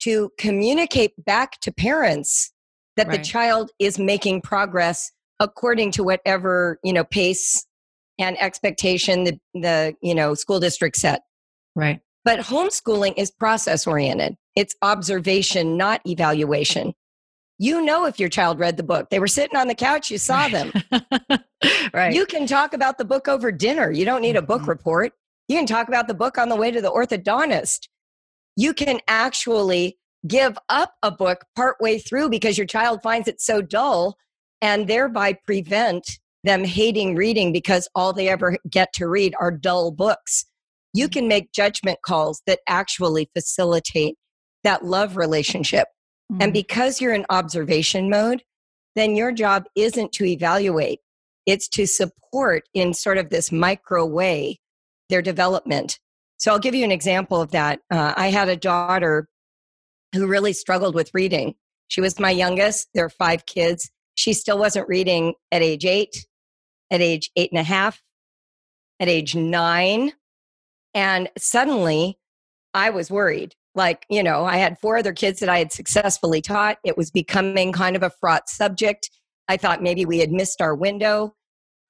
[0.00, 2.52] to communicate back to parents
[2.96, 3.18] that right.
[3.18, 7.64] the child is making progress according to whatever, you know, pace
[8.18, 11.22] and expectation the, the you know school district set
[11.74, 16.94] right but homeschooling is process oriented it's observation not evaluation
[17.58, 19.10] You know if your child read the book.
[19.10, 20.72] They were sitting on the couch, you saw them.
[21.94, 22.12] right.
[22.12, 23.92] You can talk about the book over dinner.
[23.92, 24.68] You don't need a book Mhm.
[24.68, 25.12] report.
[25.46, 27.88] You can talk about the book on the way to the orthodontist.
[28.56, 33.62] You can actually give up a book partway through because your child finds it so
[33.62, 34.16] dull
[34.60, 39.92] and thereby prevent them hating reading because all they ever get to read are dull
[39.92, 40.46] books.
[40.94, 44.16] You can make judgment calls that actually facilitate
[44.62, 45.88] that love relationship.
[46.40, 46.54] And Mhm.
[46.54, 48.42] because you're in observation mode,
[48.96, 51.00] then your job isn't to evaluate,
[51.44, 54.60] it's to support in sort of this micro way
[55.10, 55.98] their development.
[56.38, 57.80] So I'll give you an example of that.
[57.90, 59.28] Uh, I had a daughter
[60.14, 61.56] who really struggled with reading.
[61.88, 62.88] She was my youngest.
[62.94, 63.90] There are five kids.
[64.14, 66.26] She still wasn't reading at age eight,
[66.90, 68.00] at age eight and a half,
[69.00, 70.12] at age nine.
[70.94, 72.18] And suddenly
[72.72, 73.54] I was worried.
[73.74, 76.78] Like, you know, I had four other kids that I had successfully taught.
[76.84, 79.10] It was becoming kind of a fraught subject.
[79.48, 81.34] I thought maybe we had missed our window.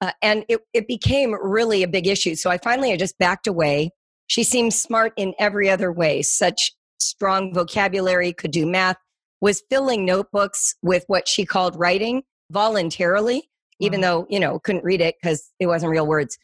[0.01, 2.35] Uh, and it, it became really a big issue.
[2.35, 3.91] So I finally I just backed away.
[4.27, 8.97] She seemed smart in every other way, such strong vocabulary, could do math,
[9.41, 13.49] was filling notebooks with what she called writing voluntarily,
[13.79, 14.07] even Wow.
[14.07, 16.37] though, you know, couldn't read it because it wasn't real words.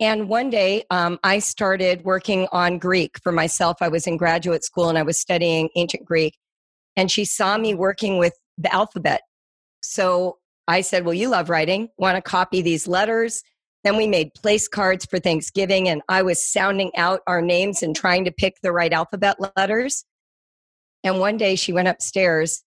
[0.00, 3.76] And one day um, I started working on Greek for myself.
[3.80, 6.36] I was in graduate school and I was studying ancient Greek.
[6.96, 9.22] And she saw me working with the alphabet.
[9.82, 11.88] So I said, Well, you love writing.
[11.98, 13.42] Want to copy these letters?
[13.84, 17.94] Then we made place cards for Thanksgiving, and I was sounding out our names and
[17.94, 20.06] trying to pick the right alphabet letters.
[21.04, 22.64] And one day she went upstairs,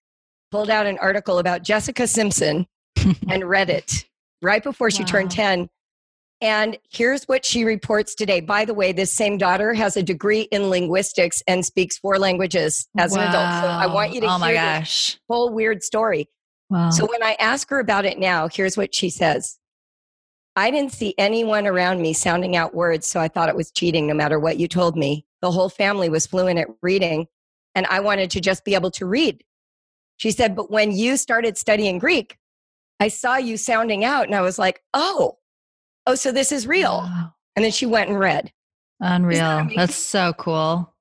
[0.51, 2.67] pulled out an article about Jessica Simpson,
[3.29, 4.05] and read it
[4.43, 5.67] right before she turned 10.
[6.39, 8.41] And here's what she reports today.
[8.41, 12.87] By the way, this same daughter has a degree in linguistics and speaks four languages
[12.97, 13.63] as an adult.
[13.63, 16.29] So I want you to Oh my hear this whole weird story.
[16.69, 16.91] Wow.
[16.91, 19.57] So when I ask her about it now, here's what she says
[20.55, 24.07] I didn't see anyone around me sounding out words, so I thought it was cheating
[24.07, 25.25] no matter what you told me.
[25.41, 27.27] The whole family was fluent at reading,
[27.75, 29.43] and I wanted to just be able to read.
[30.17, 32.37] She said, But when you started studying Greek,
[32.99, 35.37] I saw you sounding out, and I was like, Oh,
[36.07, 37.01] oh, so this is real.
[37.05, 37.33] Wow.
[37.55, 38.51] And then she went and read.
[38.99, 39.45] Unreal.
[39.59, 39.77] amazing?
[39.77, 40.93] That's so cool.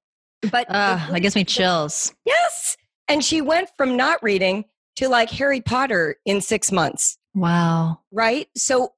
[0.50, 2.12] But Uh, that gives me chills.
[2.26, 2.76] Yes.
[3.08, 4.64] And she went from not reading
[4.96, 7.16] to like Harry Potter in six months.
[7.34, 8.00] Wow.
[8.12, 8.48] right?
[8.56, 8.92] So,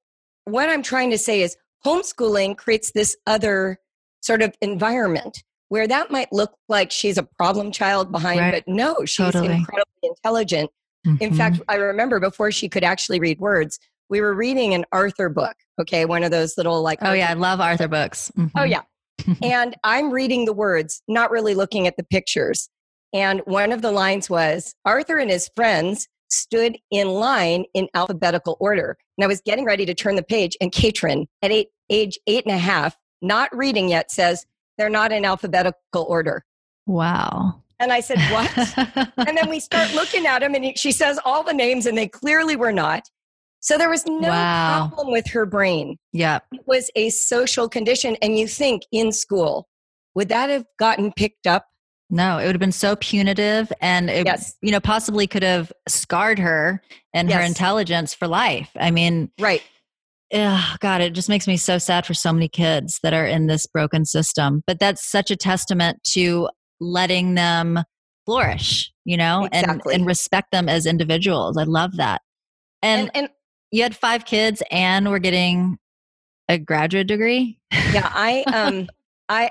[0.45, 3.79] what I'm trying to say is homeschooling creates this other
[4.21, 8.53] sort of environment where that might look like she's a problem child behind, Right.
[8.65, 9.53] but no, she's Totally.
[9.53, 10.71] incredibly intelligent.
[11.05, 11.37] In Mhm.
[11.37, 13.77] fact, I remember before she could actually read words,
[14.09, 17.33] we were reading an Arthur book, okay, one of those little like, oh yeah, I
[17.33, 18.31] love Arthur books.
[18.37, 18.69] oh Mhm.
[18.69, 18.81] yeah.
[19.43, 22.69] and I'm reading the words, not really looking at the pictures.
[23.13, 28.55] And one of the lines was Arthur and his friends stood in line in alphabetical
[28.59, 28.97] order.
[29.17, 32.45] And I was getting ready to turn the page, and Caitrin, at eight, age eight
[32.45, 34.45] and a half, not reading yet, says,
[34.77, 36.45] They're not in alphabetical order.
[36.85, 37.61] Wow.
[37.79, 39.11] And I said, What?
[39.27, 42.07] and then we start looking at them, and she says all the names, and they
[42.07, 43.09] clearly were not.
[43.61, 44.87] So there was no Wow.
[44.89, 46.39] problem with her brain yeah.
[46.53, 49.67] it was a social condition and you think in school
[50.15, 51.65] would that have gotten picked up
[52.09, 54.55] No, it would have been so punitive and it, Yes.
[54.61, 56.81] you know, possibly could have scarred her
[57.13, 58.69] and her intelligence for life.
[58.79, 59.61] I mean, right
[60.33, 63.47] ugh, God, it just makes me so sad for so many kids that are in
[63.47, 64.63] this broken system.
[64.67, 66.49] But that's such a testament to
[66.79, 67.79] letting them
[68.25, 69.93] flourish, you know, Exactly.
[69.93, 71.57] and, and respect them as individuals.
[71.57, 72.21] I love that.
[72.81, 73.29] And, and, and
[73.71, 75.77] you had five kids and we're getting
[76.47, 77.59] a graduate degree.
[77.93, 78.87] yeah i um
[79.29, 79.49] i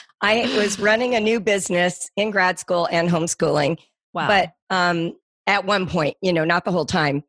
[0.22, 3.78] i was running a new business in grad school and homeschooling
[4.14, 4.28] Wow.
[4.28, 5.12] but um
[5.46, 7.22] at one point you know not the whole time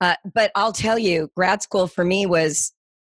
[0.00, 2.72] uh, but i'll tell you grad school for me was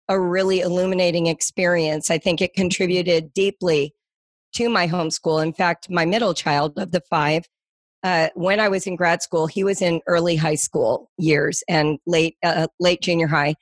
[0.10, 3.94] a really illuminating experience i think it contributed deeply
[4.54, 7.46] to my homeschool in fact my middle child of the five
[8.06, 12.00] uh, when i was in grad school he was in early high school years and
[12.06, 13.54] late uh, late junior high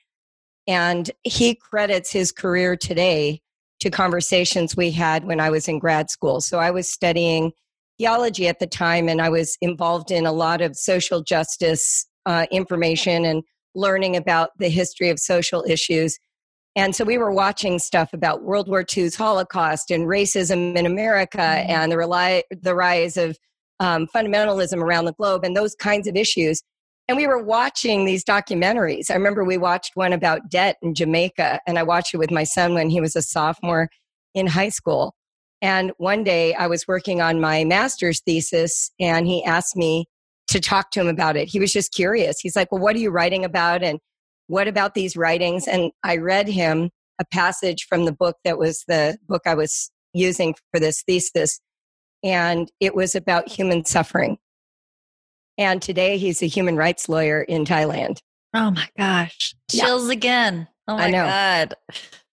[0.68, 3.40] and he credits his career today
[3.80, 7.50] to conversations we had when i was in grad school so i was studying
[7.98, 12.46] theology at the time, and I was involved in a lot of social justice uh,
[12.50, 13.42] information and
[13.74, 16.18] learning about the history of social issues.
[16.76, 21.38] And so we were watching stuff about World War II's Holocaust and racism in America
[21.38, 21.68] Mhm.
[21.68, 23.38] and the, rely, the rise of
[23.80, 26.62] um, fundamentalism around the globe and those kinds of issues.
[27.08, 29.10] And we were watching these documentaries.
[29.10, 32.44] I remember we watched one about debt in Jamaica, and I watched it with my
[32.44, 33.90] son when he was a sophomore
[34.34, 35.14] in high school.
[35.60, 40.06] And one day I was working on my master's thesis, and he asked me,
[40.48, 41.48] to talk to him about it.
[41.48, 42.40] He was just curious.
[42.40, 43.82] He's like, Well, what are you writing about?
[43.82, 43.98] And
[44.46, 45.66] what about these writings?
[45.66, 49.90] And I read him a passage from the book that was the book I was
[50.12, 51.60] using for this thesis.
[52.24, 54.38] And it was about human suffering.
[55.58, 58.18] And today he's a human rights lawyer in Thailand.
[58.54, 59.54] Oh my gosh.
[59.70, 60.12] Chills yeah.
[60.12, 60.68] again.
[60.88, 61.74] Oh my God.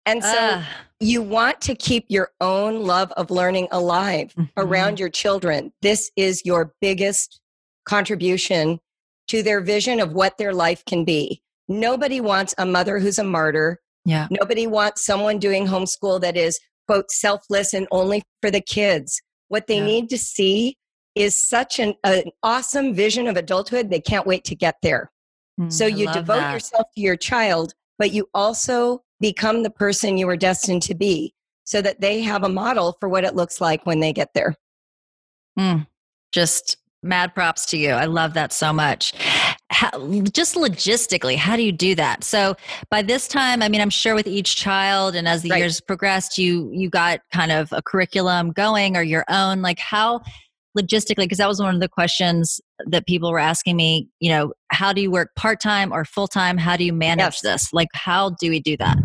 [0.05, 0.63] And so uh.
[0.99, 4.45] you want to keep your own love of learning alive mm-hmm.
[4.57, 5.71] around your children.
[5.81, 7.39] This is your biggest
[7.85, 8.79] contribution
[9.27, 11.41] to their vision of what their life can be.
[11.67, 13.79] Nobody wants a mother who's a martyr.
[14.05, 14.27] Yeah.
[14.29, 19.21] Nobody wants someone doing homeschool that is, quote, selfless and only for the kids.
[19.47, 19.85] What they yeah.
[19.85, 20.77] need to see
[21.15, 25.11] is such an, an, awesome vision of adulthood, they can't wait to get there.
[25.59, 26.53] Mm, so you devote that.
[26.53, 31.33] yourself to your child, but you also become the person you were destined to be
[31.63, 34.55] so that they have a model for what it looks like when they get there.
[35.57, 35.87] Mm,
[36.31, 37.91] just mad props to you.
[37.91, 39.13] I love that so much.
[39.75, 39.91] How,
[40.31, 42.23] just logistically, how do you do that?
[42.23, 42.55] So
[42.89, 45.57] by this time, I mean, I'm sure with each child and as the right.
[45.57, 49.61] years progressed, you you got kind of a curriculum going or your own.
[49.61, 50.21] Like how
[50.77, 54.07] logistically, because that was one of the questions that people were asking me.
[54.21, 56.57] You know, how do you work part time or full time?
[56.57, 57.41] How do you manage yes.
[57.41, 57.73] this?
[57.73, 58.97] Like, how do we do that?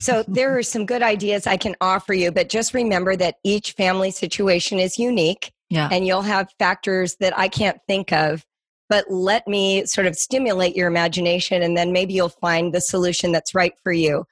[0.00, 3.72] So there are some good ideas I can offer you, but just remember that each
[3.72, 5.52] family situation is unique.
[5.70, 5.90] Yeah.
[5.92, 8.42] And you'll have factors that I can't think of,
[8.88, 13.32] but let me sort of stimulate your imagination and then maybe you'll find the solution
[13.32, 14.24] that's right for you.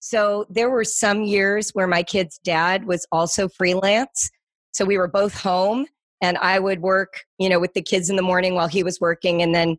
[0.00, 4.30] So there were some years where my kid's dad was also freelance.
[4.72, 5.86] So we were both home
[6.20, 9.00] and I would work, you know, with the kids in the morning while he was
[9.00, 9.78] working and then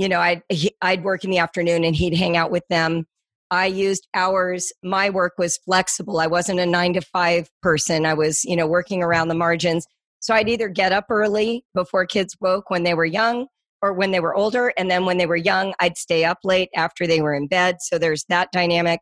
[0.00, 3.06] you know, I'd he, I'd work in the afternoon and he'd hang out with them.
[3.50, 4.72] I used hours.
[4.82, 6.20] My work was flexible.
[6.20, 8.06] I wasn't a 9 to 5 person.
[8.06, 9.86] I was, you know, working around the margins.
[10.20, 13.46] So I'd either get up early before kids woke when they were young
[13.82, 14.72] or when they were older.
[14.76, 17.76] And then when they were young, I'd stay up late after they were in bed.
[17.80, 19.00] So there's that dynamic.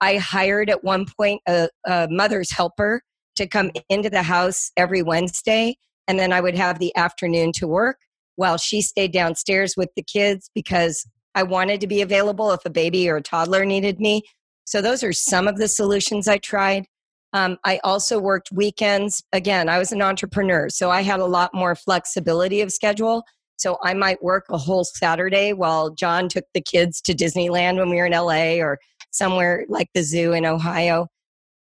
[0.00, 3.02] I hired at one point a, a mother's helper
[3.36, 5.76] to come into the house every Wednesday.
[6.08, 7.98] And then I would have the afternoon to work
[8.36, 12.70] while she stayed downstairs with the kids because I wanted to be available if a
[12.70, 14.22] baby or a toddler needed me.
[14.64, 16.86] So those are some of the solutions I tried.
[17.32, 19.22] Um, I also worked weekends.
[19.32, 23.24] Again, I was an entrepreneur, so I had a lot more flexibility of schedule.
[23.56, 27.90] So I might work a whole Saturday while John took the kids to Disneyland when
[27.90, 28.78] we were in LA or
[29.10, 31.08] somewhere like the zoo in Ohio.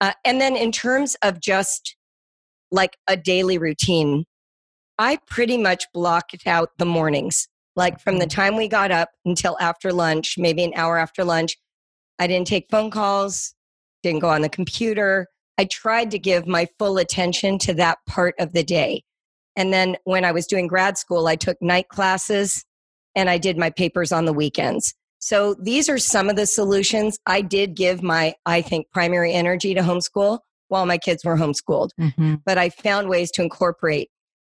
[0.01, 1.95] Uh, and then in terms of just
[2.71, 4.25] like a daily routine,
[4.97, 7.47] I pretty much blocked out the mornings.
[7.75, 8.31] Like from the mm.
[8.31, 11.57] time we got up until after lunch, maybe an hour after lunch,
[12.19, 13.55] I didn't take phone calls,
[14.03, 15.27] didn't go on the computer.
[15.57, 19.03] I tried to give my full attention to that part of the day.
[19.59, 22.63] And then when I was doing grad school, I took night classes
[23.13, 24.95] and I did my papers on the weekends.
[25.19, 27.19] So these are some of the solutions.
[27.25, 30.39] I did give my, I think, primary energy to homeschool
[30.69, 32.35] while my kids were homeschooled, mm-hmm.
[32.45, 34.09] but I found ways to incorporate.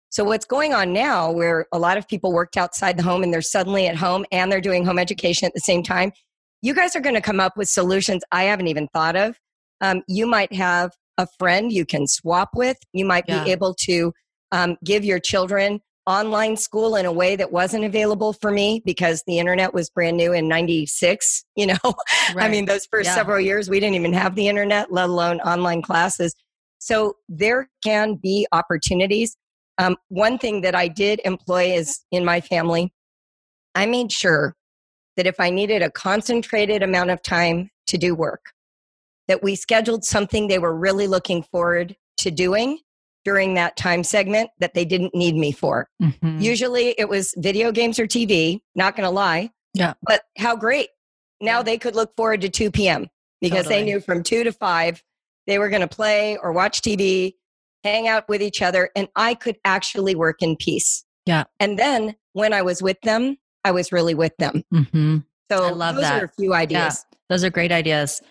[0.09, 3.33] So what's going on now, where a lot of people worked outside the home and
[3.33, 6.11] they're suddenly at home and they're doing home education at the same time,
[6.61, 9.39] you guys are going to come up with solutions I haven't even thought of.
[9.81, 12.77] Um, you might have a friend you can swap with.
[12.93, 13.43] You might yeah.
[13.43, 14.13] be able to
[14.51, 19.23] um, give your children online school in a way that wasn't available for me because
[19.27, 22.37] the internet was brand new in 96 you know right.
[22.37, 23.13] i mean those first yeah.
[23.13, 26.33] several years we didn't even have the internet let alone online classes
[26.79, 29.37] so there can be opportunities
[29.77, 32.91] um, one thing that i did employ is in my family
[33.75, 34.55] i made sure
[35.15, 38.51] that if i needed a concentrated amount of time to do work
[39.27, 42.79] that we scheduled something they were really looking forward to doing
[43.25, 45.89] during that time segment that they didn't need me for.
[46.01, 46.39] Mm-hmm.
[46.39, 49.51] Usually it was video games or TV, not going to lie.
[49.73, 49.93] Yeah.
[50.03, 50.89] But how great.
[51.41, 53.07] Now they could look forward to 2 p.m.
[53.41, 53.75] because totally.
[53.75, 55.03] they knew from 2 to 5
[55.47, 57.33] they were going to play or watch TV,
[57.83, 61.03] hang out with each other, and I could actually work in peace.
[61.25, 61.45] Yeah.
[61.59, 64.63] And then when I was with them, I was really with them.
[64.73, 65.17] Mm-hmm.
[65.51, 66.21] So I love those that.
[66.21, 67.05] are a few ideas.
[67.11, 68.21] Yeah, those are great ideas.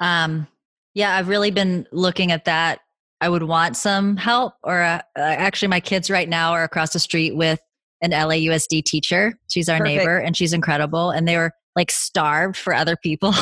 [0.00, 0.46] Um,
[0.94, 2.80] yeah, I've really been looking at that.
[3.22, 6.92] I would want some help, or uh, uh actually, my kids right now are across
[6.92, 7.60] the street with
[8.02, 9.38] an LAUSD teacher.
[9.48, 9.98] She's our Perfect.
[9.98, 11.10] neighbor, and she's incredible.
[11.10, 13.32] And they were like starved for other people.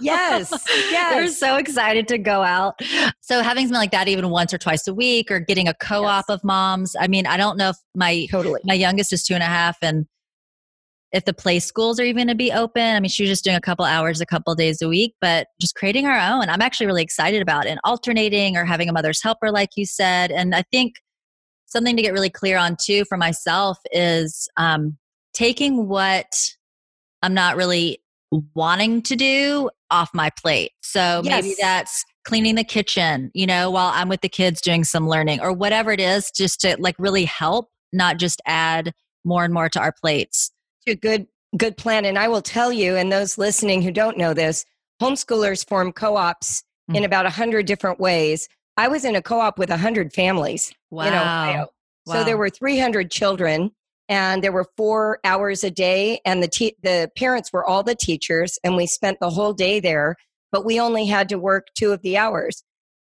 [0.00, 0.50] Yes,
[0.90, 1.12] yes.
[1.12, 2.80] They're so excited to go out.
[3.20, 6.26] So having something like that even once or twice a week, or getting a co-op
[6.28, 6.34] yes.
[6.34, 6.94] of moms.
[7.00, 9.78] I mean, I don't know if my totally my youngest is two and a half,
[9.80, 10.06] and
[11.12, 12.82] if the play schools are even to be open.
[12.82, 15.48] I mean, she was just doing a couple hours a couple days a week, but
[15.60, 16.48] just creating our own.
[16.48, 20.30] I'm actually really excited about and alternating or having a mother's helper, like you said.
[20.30, 20.94] And I think
[21.66, 24.96] something to get really clear on too for myself is um,
[25.34, 26.26] taking what
[27.22, 28.02] I'm not really
[28.54, 30.72] wanting to do off my plate.
[30.82, 35.08] So maybe that's cleaning the kitchen, you know, while I'm with the kids doing some
[35.08, 38.92] learning or whatever it is, just to like really help, not just add
[39.24, 40.50] more and more to our plates.
[40.86, 41.26] A good
[41.58, 42.04] good plan.
[42.06, 44.64] And i will tell you and those listening who don't know this
[45.02, 47.06] homeschoolers form co-ops in Mm.
[47.06, 48.48] about 100 different ways.
[48.76, 51.06] I was in a co-op with 100 families Wow.
[51.06, 51.68] in ohio.
[52.08, 53.70] So there were 300 children
[54.08, 57.94] and there were four hours a day and the te- the parents were all the
[57.94, 60.16] teachers and we spent the whole day there
[60.50, 62.62] but we only had to work two of the hours.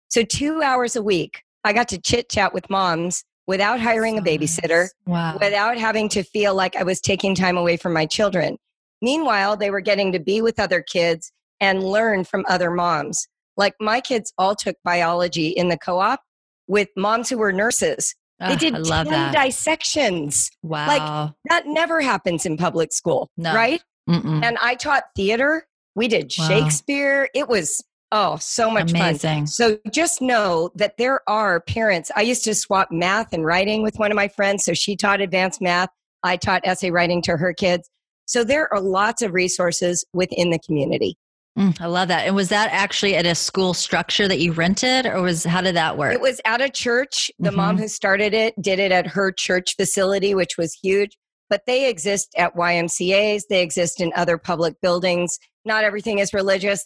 [0.09, 4.23] So two hours a week i got to chit chat with moms without hiring a
[4.23, 4.89] babysitter.
[5.07, 5.37] Wow.
[5.41, 8.57] without having to feel like I was taking time away from my children.
[9.03, 11.31] Meanwhile, they were getting to be with other kids
[11.61, 13.27] and learn from other moms.
[13.57, 16.21] Like my kids all took biology in the co op
[16.67, 18.15] with moms who were nurses.
[18.41, 19.33] They Ah, did I love 10 that.
[19.45, 20.51] dissections.
[20.63, 20.87] wow.
[20.89, 23.55] Like that never happens in public school, No.
[23.55, 23.83] right?
[24.09, 24.43] Mm-mm.
[24.45, 25.67] And I taught theater.
[25.95, 26.49] We did Wow.
[26.49, 27.29] Shakespeare.
[27.35, 27.83] It was,
[28.15, 29.01] oh, so much fun.
[29.01, 29.47] Amazing.
[29.47, 32.11] So just know that there are parents.
[32.17, 34.65] I used to swap math and writing with one of my friends.
[34.65, 35.91] So she taught advanced math.
[36.23, 37.91] I taught essay writing to her kids.
[38.27, 41.19] So there are lots of resources within the community.
[41.59, 42.27] Mm, I love that.
[42.27, 45.77] And was that actually at a school structure that you rented, or was how did
[45.77, 46.15] that work?
[46.15, 47.31] It was at a church.
[47.39, 47.81] The mom Mhm.
[47.81, 51.17] who started it did it at her church facility, which was huge.
[51.51, 55.39] But they exist at YMCA's, they exist in other public buildings.
[55.65, 56.85] Not everything is religious.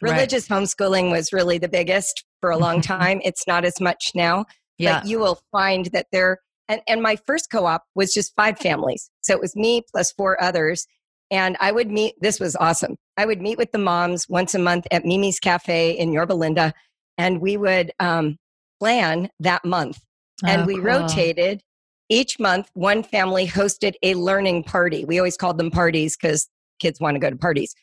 [0.00, 0.16] Their Right.
[0.18, 3.20] religious homeschooling was really the biggest for a long time.
[3.24, 4.44] It's not as much now.
[4.78, 5.00] yeah.
[5.00, 6.38] but you will find that there
[6.68, 10.36] and, and my first co-op was just five families so it was me plus four
[10.42, 10.84] others
[11.30, 14.58] and i would meet this was awesome i would meet with the moms once a
[14.58, 16.74] month at mimi's cafe in yorba linda
[17.16, 18.36] and we would um,
[18.80, 19.98] plan that month
[20.44, 20.82] and Oh, we cool.
[20.84, 21.62] rotated
[22.10, 26.48] each month one family hosted a learning party we always called them parties because
[26.80, 27.74] kids want to go to parties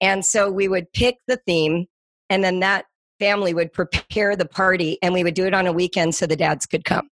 [0.00, 1.86] and so we would pick the theme
[2.28, 2.86] and then that
[3.18, 6.36] family would prepare the party and we would do it on a weekend so the
[6.36, 7.08] dads could come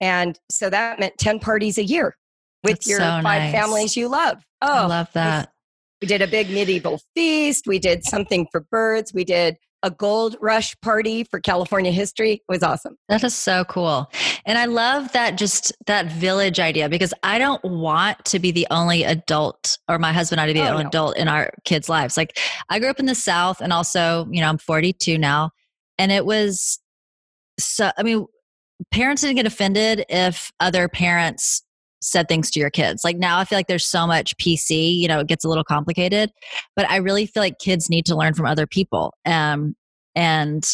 [0.00, 2.16] and so that meant 10 parties a year
[2.64, 3.52] with That's your so five nice.
[3.52, 5.52] families you love Oh, I oh love that.
[6.00, 10.36] we did a big medieval feast we did something for birds we did a gold
[10.40, 14.10] rush party for california history it was awesome That is so cool.
[14.46, 18.66] And I love that just that village idea because I don't want to be the
[18.70, 20.88] only adult or my husband and I to be oh, the Oh, only no.
[20.88, 22.16] adult in our kids' lives.
[22.16, 25.50] Like I grew up in the South and also, you know, I'm 42 now.
[25.98, 26.78] And it was
[27.58, 28.26] so, I mean,
[28.90, 31.62] parents didn't get offended if other parents
[32.00, 33.04] said things to your kids.
[33.04, 35.64] Like now I feel like there's so much PC, you know, it gets a little
[35.64, 36.30] complicated,
[36.76, 39.14] but I really feel like kids need to learn from other people.
[39.26, 39.76] Um,
[40.14, 40.64] and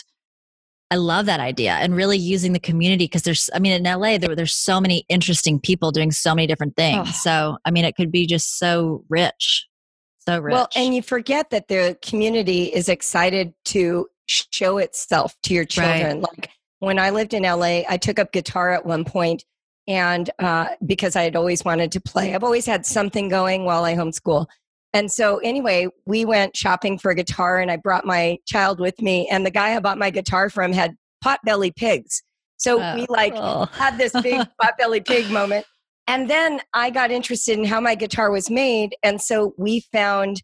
[0.90, 4.18] I love that idea and really using the community because there's, I mean, in LA,
[4.18, 7.08] there, there's so many interesting people doing so many different things.
[7.08, 7.12] Oh.
[7.12, 9.66] So, I mean, it could be just so rich,
[10.18, 10.52] so rich.
[10.52, 16.20] Well, and you forget that the community is excited to show itself to your children.
[16.20, 19.44] Like when I lived in LA, I took up guitar at one point,
[19.88, 23.84] and uh, because I had always wanted to play, I've always had something going while
[23.84, 24.46] I homeschool.
[24.92, 29.00] And so, anyway, we went shopping for a guitar, and I brought my child with
[29.02, 29.28] me.
[29.30, 32.22] And the guy I bought my guitar from had potbelly pigs.
[32.56, 33.66] So Oh, we like cool.
[33.72, 35.66] had this big potbelly pig moment.
[36.06, 38.94] And then I got interested in how my guitar was made.
[39.02, 40.40] And so we found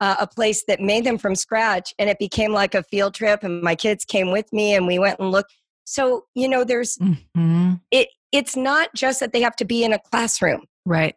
[0.00, 1.92] uh, a place that made them from scratch.
[1.98, 3.42] And it became like a field trip.
[3.42, 5.52] And my kids came with me and we went and looked.
[5.84, 7.80] So, you know, there's Mhm.
[7.90, 10.64] it, it's not just that they have to be in a classroom.
[10.84, 11.14] Right.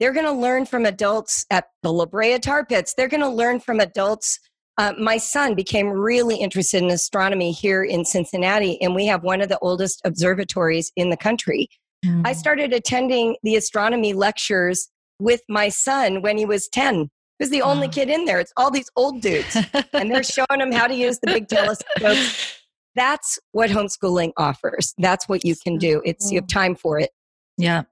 [0.00, 2.94] They're going to learn from adults at the La Brea Tar Pits.
[2.94, 4.40] They're going to learn from adults.
[4.78, 9.40] Uh, my son became really interested in astronomy here in Cincinnati, and we have one
[9.42, 11.68] of the oldest observatories in the country.
[12.04, 12.36] I Mhm.
[12.36, 14.88] started attending the astronomy lectures
[15.20, 17.02] with my son when he was 10.
[17.02, 17.08] He
[17.38, 18.40] was the only kid in there.
[18.40, 19.56] It's all these old dudes,
[19.92, 22.58] and they're showing him how to use the big telescopes.
[22.94, 24.94] That's what homeschooling offers.
[24.98, 26.02] That's what you can do.
[26.04, 27.10] It's you have time for it.
[27.56, 27.82] Yeah.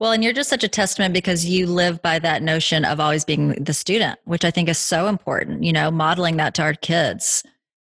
[0.00, 3.24] Well, and you're just such a testament because you live by that notion of always
[3.24, 6.74] being the student, which I think is so important, you know, modeling that to our
[6.74, 7.42] kids.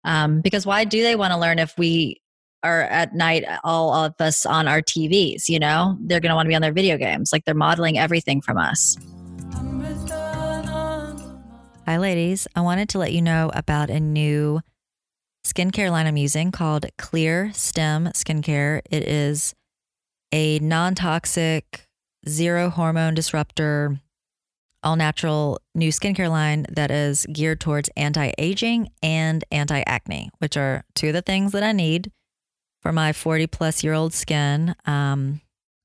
[0.03, 2.21] Um, because why do they want to learn if we
[2.63, 5.97] are at night, all of us on our TVs, you know?
[6.01, 7.31] They're going to want to be on their video games.
[7.33, 8.95] Like they're modeling everything from us.
[11.85, 12.47] Hi, ladies.
[12.55, 14.61] I wanted to let you know about a new
[15.47, 18.81] skincare line I'm using called Clear Stem Skincare.
[18.91, 19.55] It is
[20.33, 21.87] a non toxic,
[22.27, 23.97] zero hormone disruptor,
[24.83, 30.57] all natural new skincare line that is geared towards anti aging and anti acne, which
[30.57, 32.11] are two of the things that I need
[32.81, 34.75] for my 40 plus year old skin.
[34.85, 35.39] Um,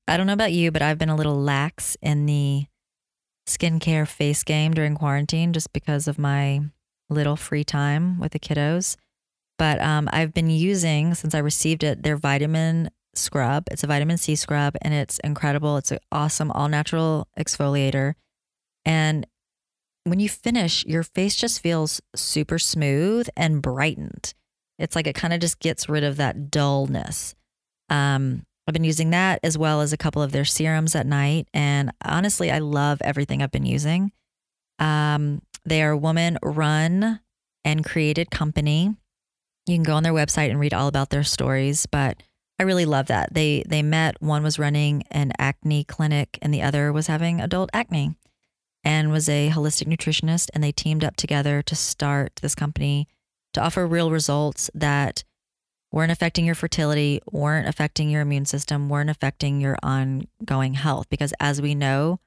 [0.09, 2.65] I don't know about you, but I've been a little lax in the
[3.47, 6.59] skincare face game during quarantine just because of my
[7.09, 8.97] little free time with the kiddos.
[9.57, 13.65] But um, I've been using, since I received it, their vitamin scrub.
[13.71, 15.77] It's a vitamin C scrub and it's incredible.
[15.77, 18.15] It's an awesome all natural exfoliator.
[18.85, 19.27] And
[20.05, 24.33] when you finish, your face just feels super smooth and brightened.
[24.79, 27.35] It's like it kind of just gets rid of that dullness.
[27.89, 31.47] Um, I've been using that as well as a couple of their serums at night.
[31.53, 34.11] And honestly, I love everything I've been using.
[34.79, 37.19] Um, they are a woman run
[37.63, 38.95] and created company.
[39.65, 42.21] You can go on their website and read all about their stories, but
[42.59, 43.33] I really love that.
[43.33, 47.69] They they met, one was running an acne clinic and the other was having adult
[47.73, 48.15] acne
[48.83, 53.07] and was a holistic nutritionist and they teamed up together to start this company
[53.53, 55.23] to offer real results that
[55.91, 61.07] weren't affecting your fertility, weren't affecting your immune system, weren't affecting your ongoing health.
[61.09, 62.19] Because as we know,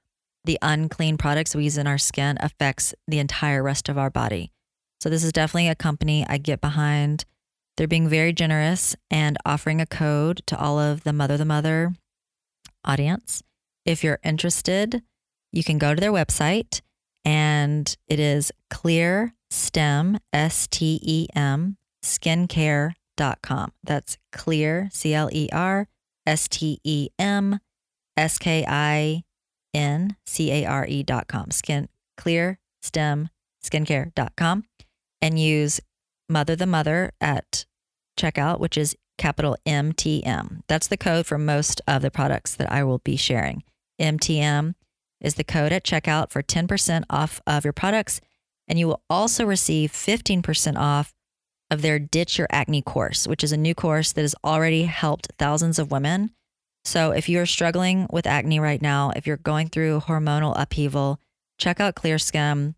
[0.45, 4.53] the unclean products we use in our skin affects the entire rest of our body.
[5.01, 7.25] So this is definitely a company I get behind.
[7.77, 11.95] They're being very generous and offering a code to all of the Mother the Mother
[12.85, 13.43] audience.
[13.85, 15.03] If you're interested,
[15.53, 16.81] you can go to their website
[17.25, 22.93] and it is clear stem s t e m skincare
[23.43, 23.73] com.
[23.83, 25.89] That's clear, C L E R
[26.27, 27.59] S T E M
[28.17, 29.23] S K I
[29.75, 31.51] N C A R E dot com.
[31.51, 33.29] Skin clear stem
[33.65, 34.65] skincare.com
[35.21, 35.81] and use
[36.29, 37.65] Mother the Mother at
[38.19, 40.63] checkout, which is capital MTM.
[40.69, 43.63] That's the code for most of the products that I will be sharing.
[44.01, 44.75] MTM
[45.21, 48.21] is the code at checkout for 10% off of your products.
[48.69, 51.15] And you will also receive 15% off
[51.71, 55.33] of their Ditch Your Acne course, which is a new course that has already helped
[55.39, 56.31] thousands of women.
[56.85, 61.21] So if you're struggling with acne right now, if you're going through hormonal upheaval,
[61.59, 62.76] check out Clear Skin.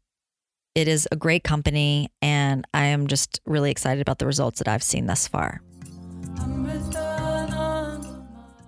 [0.79, 4.69] It is a great company, and I am just really excited about the results that
[4.69, 5.61] I've seen thus far.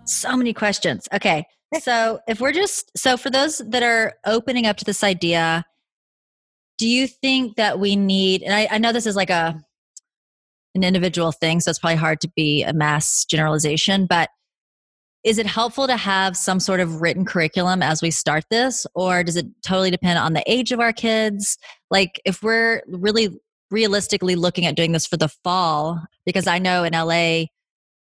[0.07, 1.09] So many questions.
[1.15, 1.45] Okay.
[1.83, 5.65] So, if we're just, so for those that are opening up to this idea,
[6.79, 9.55] do you think that we need, and I, I know this is like a,
[10.75, 14.31] an individual thing, so it's probably hard to be a mass generalization, but
[15.25, 19.23] is it helpful to have some sort of written curriculum as we start this or
[19.23, 21.59] does it totally depend on the age of our kids
[21.91, 23.29] like if we're really
[23.71, 27.49] realistically looking at doing this for the fall because i know in la i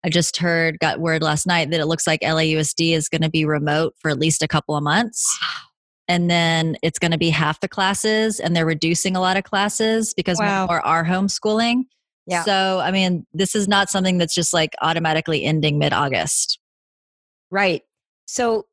[0.09, 3.45] just heard got word last night that it looks like lausd is going to be
[3.45, 5.37] remote for at least a couple of months
[6.07, 9.43] and then it's going to be half the classes and they're reducing a lot of
[9.43, 10.65] classes because wow.
[10.65, 11.83] more are homeschooling
[12.27, 12.43] yeah.
[12.43, 16.59] So, I mean, this is not something that's just like automatically ending mid August.
[17.51, 17.83] Right.
[18.25, 18.65] So,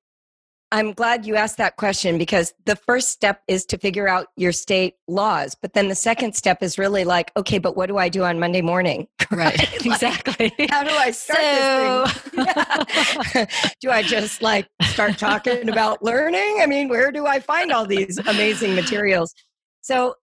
[0.71, 4.53] I'm glad you asked that question because the first step is to figure out your
[4.53, 5.57] state laws.
[5.61, 8.39] But then the second step is really like, okay, but what do I do on
[8.39, 9.09] Monday morning?
[9.31, 9.85] Right.
[9.85, 10.51] exactly.
[10.71, 12.05] How do I start so...
[12.07, 13.47] this thing?
[13.83, 16.61] do I just like start talking about learning?
[16.63, 19.35] I mean, where do I find all these amazing materials?
[19.83, 20.15] So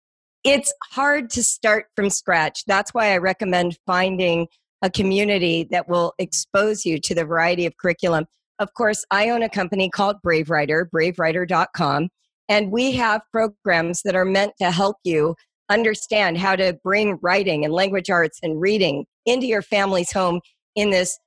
[0.43, 2.63] it's hard to start from scratch.
[2.65, 4.47] That's why I recommend finding
[4.81, 8.25] a community that will expose you to the variety of curriculum.
[8.59, 12.09] Of course, I own a company called Brave Writer, bravewriter.com,
[12.47, 15.35] and we have programs that are meant to help you
[15.69, 20.39] understand how to bring writing and language arts and reading into your family's home
[20.75, 21.17] in this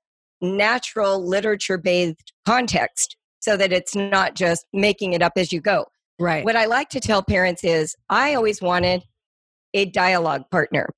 [0.40, 5.84] natural literature bathed context so that it's not just making it up as you go.
[6.18, 6.44] Right.
[6.44, 9.04] What I like to tell parents is I always wanted
[9.74, 10.88] a dialogue partner.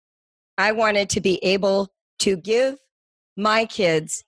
[0.56, 1.88] I wanted to be able
[2.20, 2.76] to give
[3.36, 4.24] my kids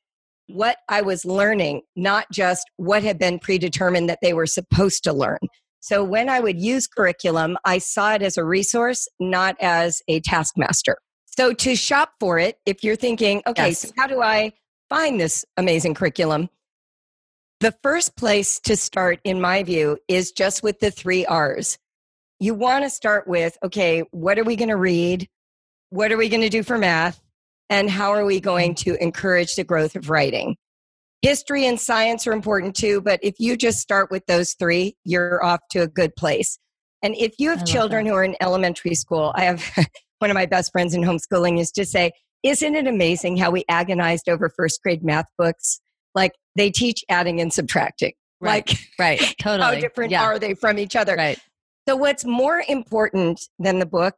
[0.53, 5.13] what I was learning, not just what had been predetermined that they were supposed to
[5.13, 5.39] learn.
[5.81, 10.21] So when I would use curriculum, I saw it as a resource, not as a
[10.21, 10.97] taskmaster.
[11.27, 13.81] So to shop for it, if you're thinking, okay, yes.
[13.81, 14.53] so how do I
[14.89, 16.49] find this amazing curriculum?
[17.61, 21.79] The first place to start, in my view, is just with the three R's.
[22.39, 25.29] You want to start with, okay, what are we going to read?
[25.91, 27.21] What are we going to do for math?
[27.73, 30.57] And how are we going to encourage the growth of writing?
[31.23, 35.43] History and science are important too, but if you just start with those three, you're
[35.43, 36.59] off to a good place.
[37.03, 38.11] And if you have children that.
[38.11, 39.65] who are in elementary school, I have
[40.19, 42.13] one of my best friends in homeschooling used to say,
[42.43, 45.81] Isn't it amazing how we agonized over first grade math books?
[46.15, 48.13] Like they teach adding and subtracting.
[48.39, 49.77] Right, like, right, totally.
[49.77, 50.25] How different yeah.
[50.25, 51.15] are they from each other?
[51.15, 51.39] Right.
[51.89, 54.15] So, what's more important than the book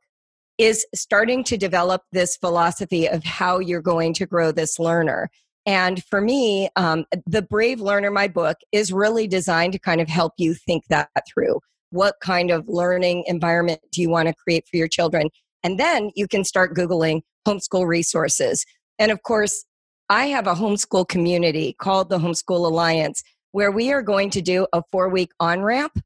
[0.59, 5.29] is starting to develop this philosophy of how you're going to grow this learner.
[5.67, 10.09] And for me, um, The Brave Learner, my book, is really designed to kind of
[10.09, 11.61] help you think that through.
[11.91, 15.29] What kind of learning environment do you want to create for your children?
[15.63, 18.65] And then you can start Googling homeschool resources.
[18.99, 19.65] And of course,
[20.11, 24.67] I have a homeschool community called the Homeschool Alliance where we are going to do
[24.73, 25.99] a four week on ramp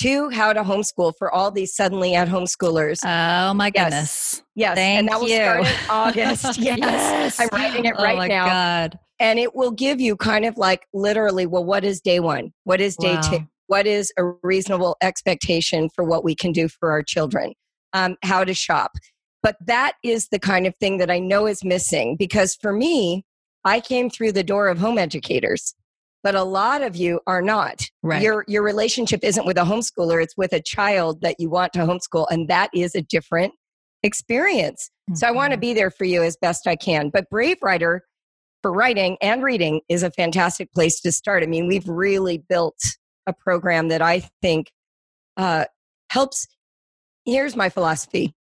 [0.00, 2.98] to how to homeschool for all these suddenly at homeschoolers.
[3.04, 4.42] Oh my goodness.
[4.54, 4.76] Yes.
[4.76, 4.76] yes.
[4.76, 5.36] Thank and that will you.
[5.36, 6.58] start in August.
[6.58, 6.78] yes.
[6.78, 7.40] yes.
[7.40, 8.46] I'm writing it oh right my now.
[8.46, 8.98] God.
[9.18, 12.52] And it will give you kind of like literally, well, what is day one?
[12.64, 13.20] What is day Wow.
[13.22, 13.38] two?
[13.68, 17.52] What is a reasonable expectation for what we can do for our children?
[17.92, 18.92] Um, how to shop.
[19.42, 23.24] But that is the kind of thing that I know is missing because for me,
[23.64, 25.74] I came through the door of home educators,
[26.26, 27.88] but a lot of you are not.
[28.02, 28.20] Right.
[28.20, 31.78] Your your relationship isn't with a homeschooler, it's with a child that you want to
[31.86, 33.52] homeschool and that is a different
[34.02, 34.90] experience.
[35.14, 35.60] So I want to Mhm.
[35.60, 37.10] be there for you as best I can.
[37.10, 38.02] But Brave Writer
[38.60, 41.44] for writing and reading is a fantastic place to start.
[41.44, 42.80] I mean, we've really built
[43.28, 44.72] a program that I think
[45.36, 45.66] uh,
[46.10, 46.48] helps.
[47.24, 48.34] Here's my philosophy.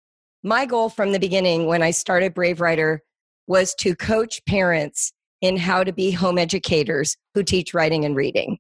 [0.45, 3.03] My goal from the beginning when I started Brave Writer
[3.49, 5.12] was to coach parents
[5.43, 8.59] in how to be home educators who teach writing and reading,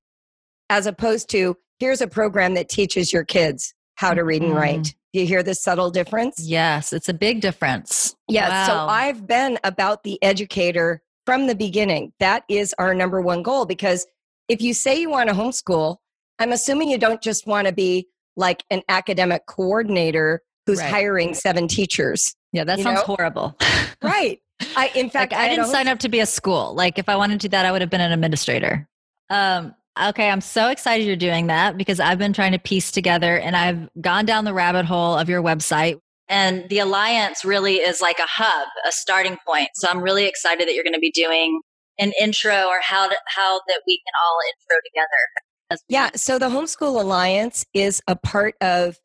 [0.68, 4.80] as opposed to here's a program that teaches your kids how to read and write.
[4.80, 4.94] Mhm.
[5.14, 6.40] Do you hear the subtle difference?
[6.40, 8.14] Yes, it's a big difference.
[8.28, 8.66] Yeah.
[8.66, 12.12] So I've been about the educator from the beginning.
[12.18, 14.06] That is our number one goal because
[14.48, 15.96] if you say you want to homeschool,
[16.38, 20.90] I'm assuming you don't just want to be like an academic coordinator who's Right.
[20.90, 22.34] hiring seven teachers.
[22.52, 23.14] Yeah, that You sounds know?
[23.16, 23.56] horrible.
[24.02, 24.40] Right.
[24.76, 26.74] I in fact like, I a didn't sign up to be a school.
[26.74, 28.88] Like if I wanted to do that, I would have been an administrator.
[29.30, 33.38] Um, okay, I'm so excited you're doing that because I've been trying to piece together
[33.38, 36.00] and I've gone down the rabbit hole of your website.
[36.28, 39.68] And the alliance really is like a hub, a starting point.
[39.74, 41.60] So I'm really excited that you're going to be doing
[41.98, 45.82] an intro or how to, how that we can all intro together.
[45.88, 48.98] Yeah, so the Homeschool Alliance is a part of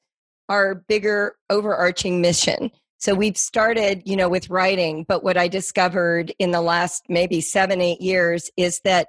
[0.49, 2.71] our bigger overarching mission.
[2.99, 7.41] So we've started, you know, with writing, but what I discovered in the last maybe
[7.41, 9.07] 7 8 years is that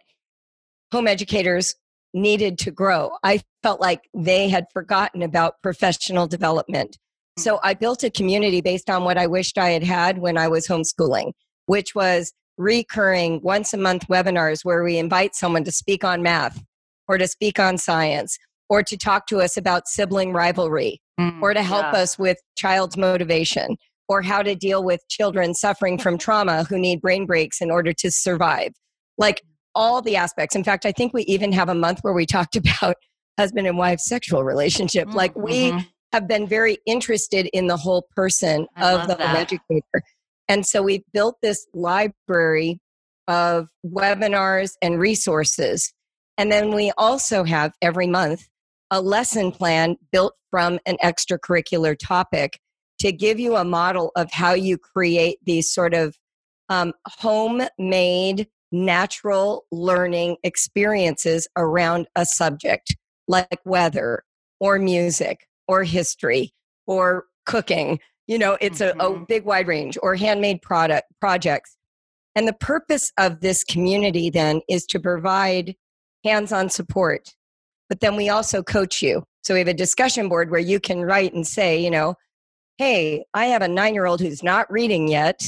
[0.93, 1.75] home educators
[2.15, 3.13] needed to grow.
[3.23, 6.99] I felt like they had forgotten about professional development.
[7.39, 7.69] So mm-hmm.
[7.69, 10.67] I built a community based on what I wished I had had when I was
[10.67, 11.33] homeschooling,
[11.67, 16.63] which was recurring once a month webinars where we invite someone to speak on math
[17.07, 18.37] or to speak on science
[18.69, 21.01] or to talk to us about sibling rivalry
[21.43, 22.01] or to help Yeah.
[22.01, 23.77] us with child's motivation
[24.09, 27.93] or how to deal with children suffering from trauma who need brain breaks in order
[27.93, 28.73] to survive.
[29.19, 29.43] Like
[29.75, 30.57] all the aspects.
[30.57, 32.97] In fact, I think we even have a month where we talked about
[33.39, 35.15] husband and wife sexual relationship.
[35.15, 35.87] Like we Mhm.
[36.13, 39.37] have been very interested in the whole person I of the that.
[39.37, 40.03] educator.
[40.49, 42.81] And so we built this library
[43.29, 45.93] of webinars and resources.
[46.39, 48.49] And then we also have every month
[48.91, 52.59] a lesson plan built from an extracurricular topic
[53.01, 56.17] to give you a model of how you create these sort of
[56.69, 62.95] um, homemade natural learning experiences around a subject
[63.27, 64.23] like weather
[64.61, 66.53] or music or history
[66.87, 69.27] or cooking you know it's a, a Mhm.
[69.27, 71.77] big wide range or handmade product projects
[72.35, 75.75] and the purpose of this community then is to provide
[76.25, 77.35] hands-on support
[77.89, 79.23] but then we also coach you.
[79.43, 82.15] So we have a discussion board where you can write and say you know
[82.77, 85.41] hey i have a nine-year-old who's not reading yet.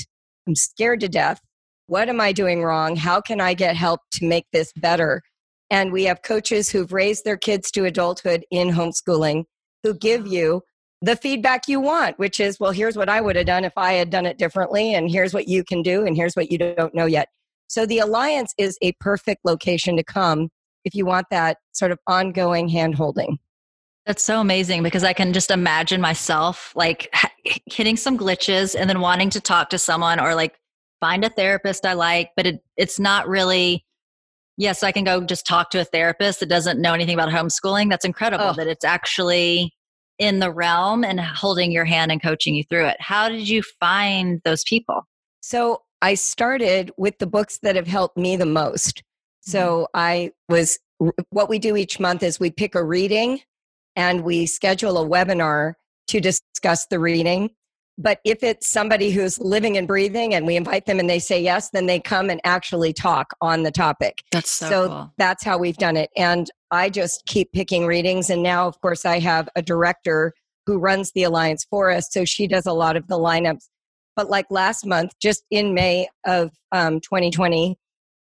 [0.46, 1.40] I'm scared to death.
[1.86, 2.96] What am i doing wrong?
[2.96, 5.22] How can i get help to make this better?
[5.70, 9.44] And we have coaches who've raised their kids to adulthood in homeschooling
[9.84, 10.62] who give you
[11.02, 13.94] the feedback you want, which is, well, here's what I would have done if I
[13.94, 16.94] had done it differently, and here's what you can do, and here's what you don't
[16.94, 17.28] know yet.
[17.68, 20.50] So the Alliance is a perfect location to come
[20.84, 23.38] if you want that sort of ongoing hand holding.
[24.06, 27.14] That's so amazing because I can just imagine myself like
[27.66, 30.58] hitting some glitches and then wanting to talk to someone or like
[31.00, 33.84] find a therapist I like, but it, it's not really.
[34.56, 37.88] Yes, I can go just talk to a therapist that doesn't know anything about homeschooling.
[37.88, 38.52] That's incredible Oh.
[38.54, 39.72] that it's actually
[40.18, 42.96] in the realm and holding your hand and coaching you through it.
[43.00, 45.02] How did you find those people?
[45.40, 49.02] So I started with the books that have helped me the most.
[49.40, 50.78] So I was,
[51.30, 53.40] what we do each month is we pick a reading
[53.96, 55.74] and we schedule a webinar
[56.08, 57.50] to discuss the reading.
[57.98, 61.42] But if it's somebody who's living and breathing and we invite them and they say
[61.42, 64.18] yes, then they come and actually talk on the topic.
[64.32, 66.10] That's So, that's how we've done it.
[66.16, 68.30] And I just keep picking readings.
[68.30, 70.32] And now, of course, I have a director
[70.66, 72.08] who runs the alliance for us.
[72.10, 73.68] So she does a lot of the lineups.
[74.16, 77.76] But like last month, just in May of um, 2020,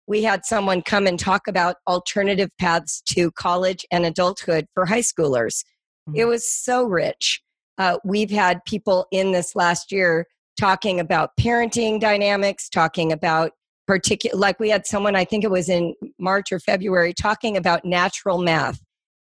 [0.08, 5.02] we had someone come and talk about alternative paths to college and adulthood for high
[5.02, 5.62] schoolers.
[6.08, 6.16] Mm-hmm.
[6.16, 7.42] It was so rich.
[7.76, 10.26] Uh, we've had people in this last year
[10.58, 13.52] talking about parenting dynamics, talking about
[13.86, 17.84] particular, like we had someone, I think it was in March or February, talking about
[17.84, 18.80] natural math.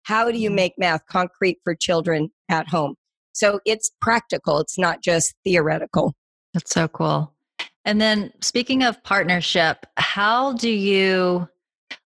[0.04, 0.56] How do you mm-hmm.
[0.56, 2.96] make math concrete for children at home?
[3.32, 6.14] So it's practical, it's not just theoretical.
[6.54, 7.35] That's so cool.
[7.86, 11.48] And then speaking of partnership, how do you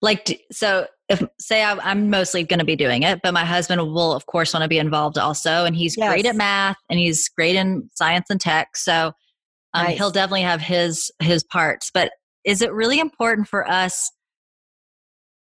[0.03, 3.81] like so if say I, am mostly going to be doing it, but my husband
[3.81, 6.11] will of course want to be involved also, and he's yes.
[6.11, 9.13] great at math and he's great in science and tech, so
[9.75, 9.97] um, nice.
[9.97, 11.91] he'll definitely have his his parts.
[11.93, 12.13] But
[12.45, 14.11] is it really important for us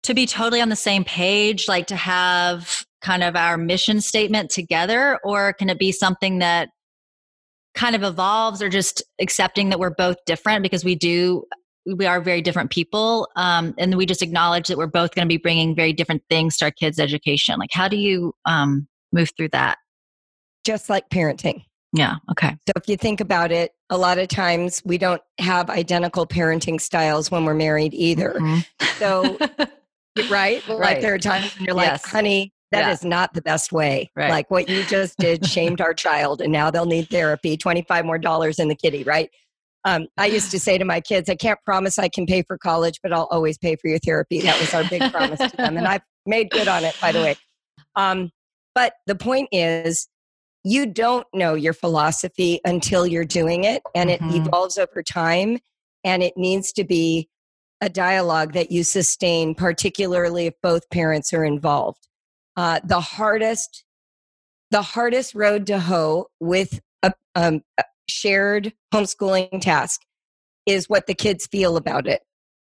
[0.04, 4.50] to be totally on the same page, like to have kind of our mission statement
[4.50, 6.70] together, or can it be something that
[7.74, 11.44] kind of evolves or just accepting that we're both different because we do
[11.86, 15.30] we are very different people um, and we just acknowledge that we're both going to
[15.30, 19.30] be bringing very different things to our kids education like how do you um, move
[19.36, 19.78] through that
[20.64, 21.64] just like parenting
[21.94, 25.70] yeah okay so if you think about it a lot of times we don't have
[25.70, 28.60] identical parenting styles when we're married either mm-hmm.
[28.98, 29.38] so
[30.30, 30.68] right?
[30.68, 32.04] right like there are times when you're yes.
[32.04, 32.92] like honey that yeah.
[32.92, 34.10] is not the best way.
[34.16, 34.30] Right.
[34.30, 37.58] Like what you just did shamed our child, and now they'll need therapy.
[37.58, 39.30] Twenty five more dollars in the kitty, right?
[39.84, 42.58] Um, I used to say to my kids, I can't promise I can pay for
[42.58, 44.40] college, but I'll always pay for your therapy.
[44.42, 47.20] That was our big promise to them, and I've made good on it, by the
[47.20, 47.36] way.
[47.96, 48.32] Um,
[48.74, 50.08] but the point is,
[50.64, 54.30] you don't know your philosophy until you're doing it, and mm-hmm.
[54.30, 55.58] it evolves over time,
[56.04, 57.28] and it needs to be
[57.82, 62.08] a dialogue that you sustain, particularly if both parents are involved
[62.58, 63.84] uh, the hardest
[64.72, 70.02] the hardest road to hoe with a, um, a shared homeschooling task
[70.66, 72.22] is what the kids feel about it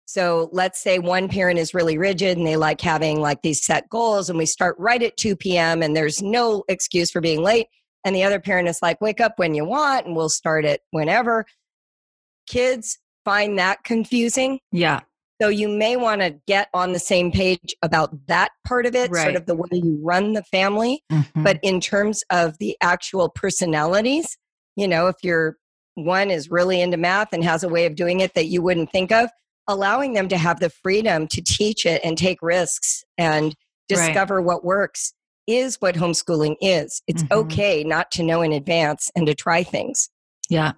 [0.06, 3.88] so let's say one parent is really rigid and they like having like these set
[3.90, 5.82] goals and we start right at 2 p.m.
[5.82, 7.66] and there's no excuse for being late.
[8.04, 10.82] And the other parent is like, wake up when you want and we'll start it
[10.92, 11.44] whenever.
[12.46, 14.60] Kids find that confusing.
[14.70, 15.00] Yeah.
[15.40, 19.10] So you may want to get on the same page about that part of it,
[19.10, 19.22] right.
[19.22, 21.02] sort of the way you run the family.
[21.12, 21.42] Mm-hmm.
[21.42, 24.36] But in terms of the actual personalities,
[24.76, 25.56] you know, if you're
[25.94, 28.92] one is really into math and has a way of doing it that you wouldn't
[28.92, 29.30] think of,
[29.66, 33.54] allowing them to have the freedom to teach it and take risks and
[33.88, 34.44] discover right.
[34.44, 35.12] what works
[35.46, 37.02] is what homeschooling is.
[37.06, 37.38] It's mm-hmm.
[37.40, 40.10] okay not to know in advance and to try things.
[40.48, 40.72] Yeah.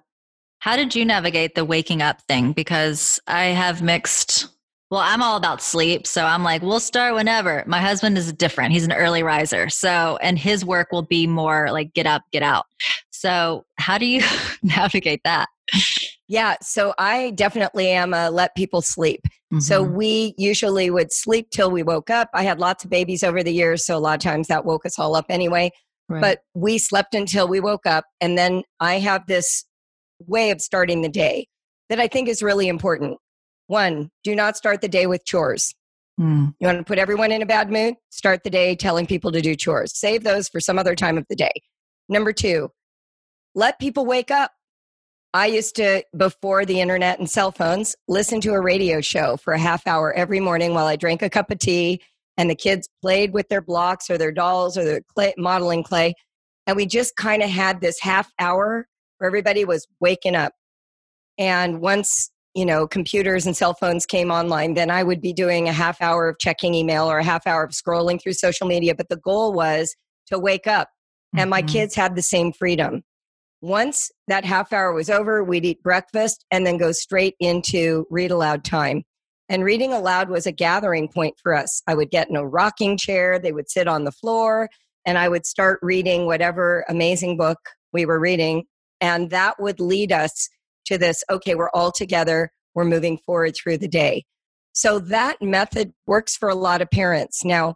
[0.59, 2.51] How did you navigate the waking up thing?
[2.51, 4.47] Because I have mixed.
[4.91, 6.05] Well, I'm all about sleep.
[6.05, 7.63] So I'm like, we'll start whenever.
[7.65, 8.73] My husband is different.
[8.73, 9.69] He's an early riser.
[9.69, 12.65] So, and his work will be more like get up, get out.
[13.11, 14.23] So, how do you
[14.63, 15.47] navigate that?
[16.27, 16.55] Yeah.
[16.61, 19.21] So, I definitely am a let people sleep.
[19.53, 19.59] Mm-hmm.
[19.59, 22.29] So, we usually would sleep till we woke up.
[22.33, 23.85] I had lots of babies over the years.
[23.85, 25.71] So, a lot of times that woke us all up anyway.
[26.09, 26.21] Right.
[26.21, 28.05] But we slept until we woke up.
[28.19, 29.65] And then I have this
[30.27, 31.47] way of starting the day
[31.89, 33.17] that I think is really important.
[33.67, 35.73] One, do not start the day with chores.
[36.19, 36.53] Mm.
[36.59, 37.95] You want to put everyone in a bad mood?
[38.09, 39.97] Start the day telling people to do chores.
[39.97, 41.51] Save those for some other time of the day.
[42.09, 42.69] Number two,
[43.55, 44.51] let people wake up.
[45.33, 49.53] I used to, before the internet and cell phones, listen to a radio show for
[49.53, 52.01] a half hour every morning while I drank a cup of tea
[52.37, 56.15] and the kids played with their blocks or their dolls or their clay, modeling clay.
[56.65, 58.87] And we just kind of had this half hour
[59.19, 60.53] where everybody was waking up.
[61.37, 65.69] And once, you know, computers and cell phones came online, then I would be doing
[65.69, 68.95] a half hour of checking email or a half hour of scrolling through social media.
[68.95, 69.95] But the goal was
[70.27, 70.89] to wake up.
[71.33, 71.49] And mm-hmm.
[71.49, 73.03] my kids had the same freedom.
[73.61, 78.31] Once that half hour was over, we'd eat breakfast and then go straight into read
[78.31, 79.03] aloud time.
[79.49, 81.81] And reading aloud was a gathering point for us.
[81.87, 84.69] I would get in a rocking chair, they would sit on the floor,
[85.05, 87.57] and I would start reading whatever amazing book
[87.91, 88.63] we were reading
[89.01, 90.49] and that would lead us
[90.85, 94.25] to this okay, we're all together, we're moving forward through the day.
[94.73, 97.43] So that method works for a lot of parents.
[97.43, 97.75] Now,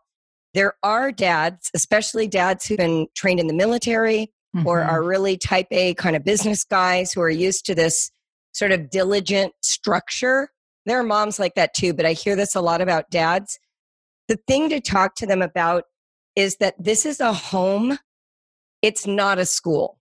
[0.54, 4.68] there are dads, especially dads who've been trained in the military mm-hmm.
[4.68, 8.12] or are really type A kind of business guys who are used to this
[8.54, 10.50] sort of diligent structure.
[10.86, 13.60] There are moms like that too, but I hear this a lot about dads.
[14.28, 15.86] The thing to talk to them about
[16.36, 17.98] is that this is a home,
[18.82, 20.00] it's not a school.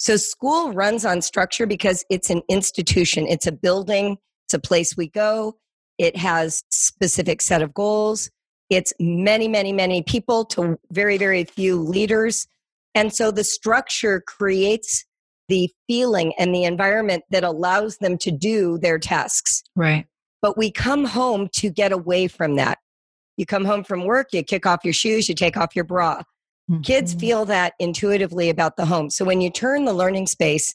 [0.00, 4.96] So school runs on structure because it's an institution, it's a building, it's a place
[4.96, 5.58] we go.
[5.98, 8.30] It has specific set of goals.
[8.70, 12.46] It's many, many, many people to very, very few leaders.
[12.94, 15.04] And so the structure creates
[15.48, 19.62] the feeling and the environment that allows them to do their tasks.
[19.76, 20.06] Right.
[20.40, 22.78] But we come home to get away from that.
[23.36, 26.22] You come home from work, you kick off your shoes, you take off your bra.
[26.82, 27.20] Kids Mhm.
[27.20, 29.10] feel that intuitively about the home.
[29.10, 30.74] So when you turn the learning space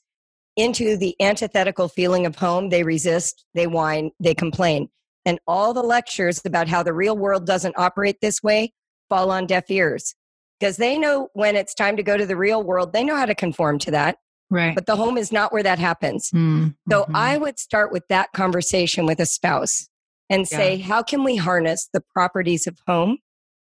[0.55, 4.89] into the antithetical feeling of home, they resist, they whine, they complain.
[5.25, 8.73] And all the lectures about how the real world doesn't operate this way
[9.09, 10.15] fall on deaf ears
[10.59, 13.25] because they know when it's time to go to the real world, they know how
[13.25, 14.17] to conform to that.
[14.49, 14.75] Right.
[14.75, 16.29] But the home is not where that happens.
[16.31, 17.05] Mm, So.
[17.13, 19.89] I would start with that conversation with a spouse
[20.29, 23.17] and say, how can we harness the properties of home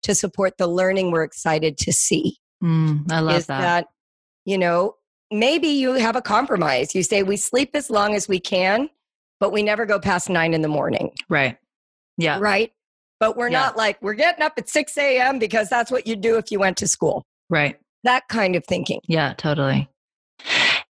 [0.07, 2.39] to support the learning we're excited to see?
[2.65, 3.87] Mm, I love is that.
[4.45, 4.95] you know,
[5.31, 6.95] maybe you have a compromise.
[6.95, 8.89] You say, we sleep as long as we can,
[9.41, 11.59] but we never go past nine in the morning, Right.
[12.17, 12.39] Yeah.
[12.41, 12.73] right?
[13.21, 13.61] But we're Yeah.
[13.61, 15.39] not like, we're getting up at 6 a.m.
[15.39, 17.25] because that's what you'd do if you went to school.
[17.51, 17.77] Right.
[18.05, 19.01] That kind of thinking.
[19.09, 19.89] Yeah, totally.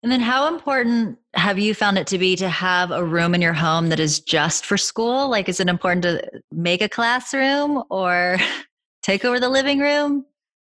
[0.02, 3.42] And then how important have you found it to be to have a room in
[3.42, 5.30] your home that is just for school?
[5.30, 8.38] Like, is it important to make a classroom or
[9.04, 10.26] take over the living room?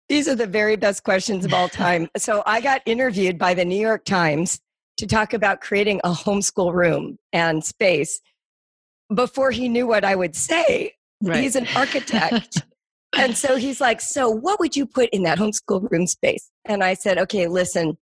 [0.10, 2.10] These are the very best questions of all time.
[2.18, 4.60] so I got interviewed by the New York Times
[4.98, 8.20] to talk about creating a homeschool room and space.
[9.14, 12.64] Before he knew what I would say, he's an architect.
[13.18, 16.50] and so he's like, So, what would you put in that homeschool room space?
[16.66, 17.98] And I said, Okay, listen,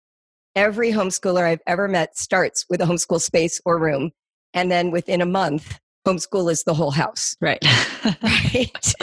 [0.54, 4.12] every homeschooler I've ever met starts with a homeschool space or room.
[4.54, 7.36] And then within a month, homeschool is the whole house.
[7.40, 7.62] right.
[8.22, 8.94] Right.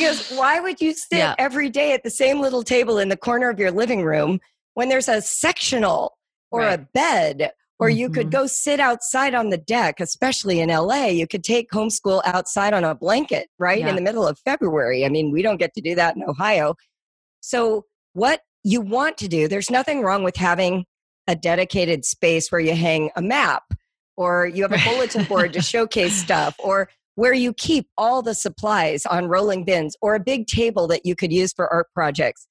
[0.00, 1.34] goes, Why would you sit Yeah.
[1.38, 4.40] every day at the same little table in the corner of your living room
[4.74, 6.16] when there's a sectional
[6.50, 7.52] or a bed?
[7.78, 8.32] Or you could Mhm.
[8.32, 11.06] go sit outside on the deck, especially in LA.
[11.06, 13.78] You could take homeschool outside on a blanket, right?
[13.78, 13.88] Yeah.
[13.88, 15.06] In the middle of February.
[15.06, 16.74] I mean, we don't get to do that in Ohio.
[17.40, 20.84] So, what you want to do, there's nothing wrong with having
[21.26, 23.62] a dedicated space where you hang a map
[24.20, 28.34] or you have a bulletin board to showcase stuff or where you keep all the
[28.34, 32.46] supplies on rolling bins or a big table that you could use for art projects.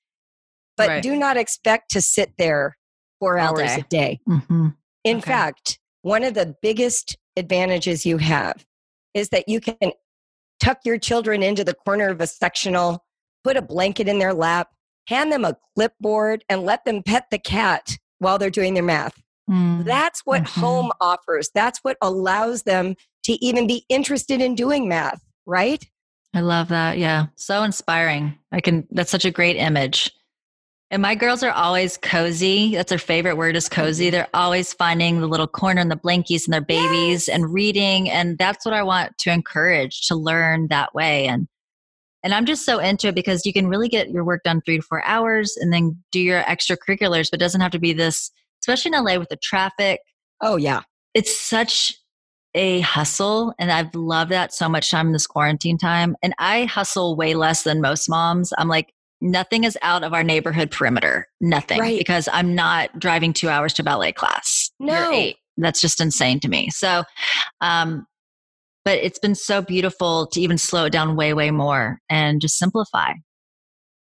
[0.75, 1.03] But Right.
[1.03, 2.75] do not expect to sit there
[3.19, 3.81] four All hours day.
[3.81, 4.19] a day.
[4.27, 4.75] Mhm.
[5.03, 5.31] In Okay.
[5.31, 8.65] fact, one of the biggest advantages you have
[9.13, 9.91] is that you can
[10.59, 13.05] tuck your children into the corner of a sectional,
[13.43, 14.69] put a blanket in their lap,
[15.07, 19.21] hand them a clipboard, and let them pet the cat while they're doing their math.
[19.49, 19.83] Mm.
[19.83, 20.61] That's what Mhm.
[20.61, 21.49] home offers.
[21.53, 25.83] That's what allows them to even be interested in doing math, right?
[26.33, 26.97] I love that.
[26.99, 27.27] Yeah.
[27.35, 28.37] So inspiring.
[28.51, 30.11] I can, that's such a great image.
[30.91, 32.75] And my girls are always cozy.
[32.75, 34.09] That's their favorite word is cozy.
[34.09, 38.09] They're always finding the little corner and the blankies and their babies and reading.
[38.09, 41.27] And that's what I want to encourage to learn that way.
[41.27, 41.47] And,
[42.23, 44.77] and I'm just so into it because you can really get your work done three
[44.77, 48.31] to four hours and then do your extracurriculars, but it doesn't have to be this,
[48.61, 49.99] especially in LA with the traffic.
[50.41, 50.81] Oh, yeah.
[51.13, 51.93] it's such
[52.55, 56.65] a hustle and i've loved that so much time in this quarantine time and i
[56.65, 58.51] hustle way less than most moms.
[58.57, 58.91] I'm like
[59.21, 61.27] nothing is out of our neighborhood perimeter.
[61.41, 61.99] Nothing Right.
[61.99, 64.71] because i'm not driving two hours to ballet class.
[64.79, 65.31] No.
[65.57, 66.69] that's just insane to me.
[66.71, 67.03] So
[67.61, 68.07] um
[68.85, 72.57] but it's been so beautiful to even slow it down way way more and just
[72.57, 73.11] simplify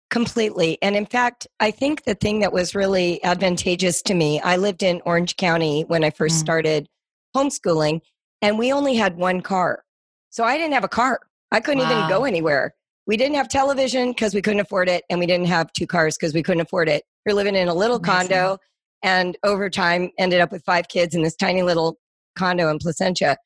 [0.10, 0.78] Completely.
[0.82, 4.82] And in fact, I think the thing that was really advantageous to me, I lived
[4.82, 6.40] in Orange County when I first Mm.
[6.40, 6.90] started
[7.36, 8.02] homeschooling,
[8.42, 9.84] and we only had one car.
[10.30, 11.20] So I didn't have a car.
[11.52, 12.74] I couldn't even go anywhere.
[13.06, 16.18] We didn't have television because we couldn't afford it, and we didn't have two cars
[16.18, 17.04] because we couldn't afford it.
[17.26, 18.30] We're living in a little Amazing.
[18.30, 18.58] condo,
[19.04, 22.00] and over time ended up with five kids in this tiny little
[22.36, 23.38] condo in Placentia.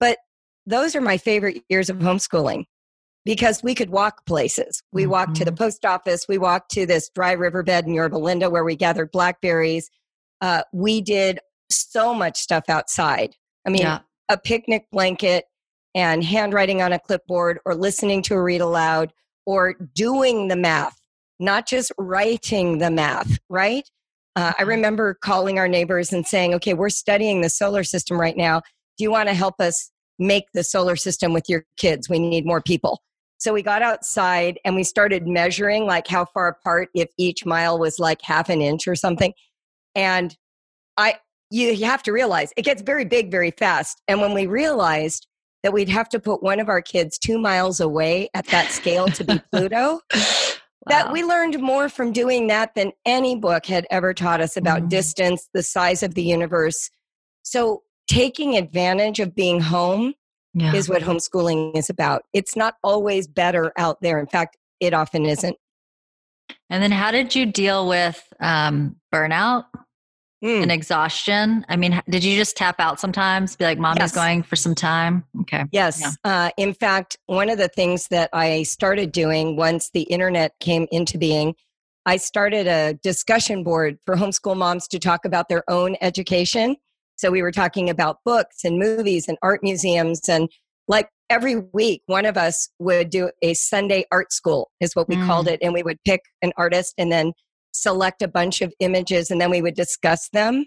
[0.00, 0.18] But
[0.66, 2.64] those are my favorite years of homeschooling
[3.28, 4.82] because we could walk places.
[4.90, 6.26] We walked to the post office.
[6.28, 9.90] We walked to this dry riverbed in Yorba Linda where we gathered blackberries.
[10.40, 11.38] Uh, we did
[11.70, 13.36] so much stuff outside.
[13.66, 15.46] I mean, yeah a picnic blanket
[15.94, 19.12] and handwriting on a clipboard or listening to a read aloud
[19.46, 21.00] or doing the math,
[21.40, 23.88] not just writing the math, right?
[24.36, 24.68] Uh, I Mhm.
[24.68, 28.60] remember calling our neighbors and saying, okay, we're studying the solar system right now.
[28.98, 32.08] Do you want to help us make the solar system with your kids?
[32.08, 33.02] We need more people.
[33.38, 37.78] So we got outside and we started measuring like how far apart if each mile
[37.78, 39.32] was like half an inch or something.
[39.94, 40.36] And
[40.96, 41.16] I
[41.50, 44.02] you, you have to realize it gets very big very fast.
[44.06, 45.26] And when we realized
[45.62, 49.06] that we'd have to put one of our kids two miles away at that scale
[49.06, 50.00] to be Pluto,
[50.86, 51.12] that Wow.
[51.12, 54.88] we learned more from doing that than any book had ever taught us about Mm.
[54.88, 56.90] distance, the size of the universe.
[57.42, 60.14] So taking advantage of being home
[60.54, 60.74] yeah.
[60.74, 62.22] is what homeschooling is about.
[62.32, 64.18] It's not always better out there.
[64.18, 65.56] In fact, it often isn't.
[66.70, 69.64] And then how did you deal with um, burnout
[70.44, 70.62] mm.
[70.62, 71.64] and exhaustion?
[71.68, 73.56] I mean, did you just tap out sometimes?
[73.56, 74.14] Be like, mommy's yes.
[74.14, 75.24] going for some time?
[75.42, 75.64] Okay.
[75.72, 76.00] Yes.
[76.00, 76.12] Yeah.
[76.24, 80.86] Uh, in fact, one of the things that I started doing once the internet came
[80.90, 81.54] into being,
[82.06, 86.76] I started a discussion board for homeschool moms to talk about their own education.
[87.18, 90.48] So we were talking about books and movies and art museums and
[90.86, 95.16] like every week one of us would do a sunday art school is what we
[95.16, 95.26] mm.
[95.26, 97.32] called it and we would pick an artist and then
[97.72, 100.64] select a bunch of images and then we would discuss them.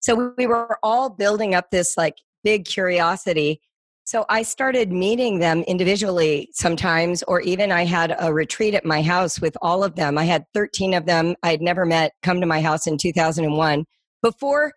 [0.00, 3.60] So we were all building up this like big curiosity.
[4.04, 9.00] So i started meeting them individually sometimes or even i had a retreat at my
[9.00, 10.18] house with all of them.
[10.18, 11.36] I had 13 of them.
[11.42, 13.84] I had never met come to my house in 2001
[14.22, 14.72] before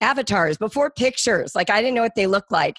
[0.00, 2.76] avatars before pictures like i didn't know what they looked like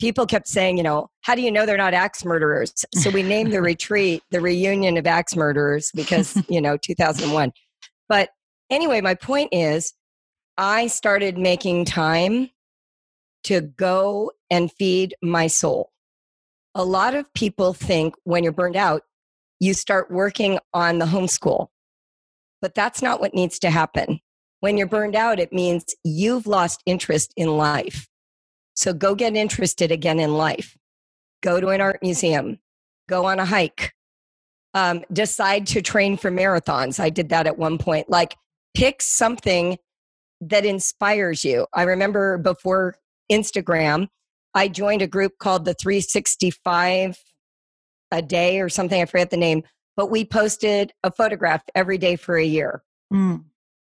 [0.00, 2.72] people kept saying, you know, how do you know they're not axe murderers?
[2.94, 7.52] So we named the retreat the reunion of axe murderers because, you know, 2001.
[8.08, 8.30] But
[8.70, 9.94] anyway, my point is,
[10.56, 12.50] I started making time
[13.44, 15.92] to go and feed my soul.
[16.74, 19.02] A lot of people think when you're burned out,
[19.60, 21.68] you start working on the homeschool.
[22.62, 24.20] But that's not what needs to happen.
[24.60, 28.06] When you're burned out, it means you've lost interest in life.
[28.74, 30.76] So go get interested again in life.
[31.42, 32.58] Go to an art museum.
[33.08, 33.92] Go on a hike.
[34.74, 37.00] Um, decide to train for marathons.
[37.00, 38.08] I did that at one point.
[38.08, 38.36] Like
[38.74, 39.78] pick something
[40.42, 41.66] that inspires you.
[41.74, 42.94] I remember before
[43.32, 44.08] Instagram,
[44.54, 47.18] I joined a group called the 365
[48.12, 49.00] a day or something.
[49.00, 49.62] I forget the name,
[49.96, 52.82] but we posted a photograph every day for a year.
[53.12, 53.44] Mm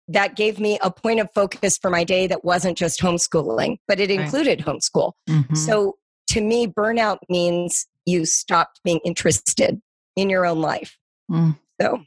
[0.09, 4.01] that gave me a point of focus for my day that wasn't just homeschooling, but
[4.01, 4.76] it included right.
[4.76, 5.12] homeschool.
[5.28, 5.55] Mm-hmm.
[5.55, 5.97] So
[6.28, 9.81] to me, burnout means you stopped being interested
[10.16, 10.98] in your own life.
[11.31, 11.59] Mm.
[11.81, 12.02] So,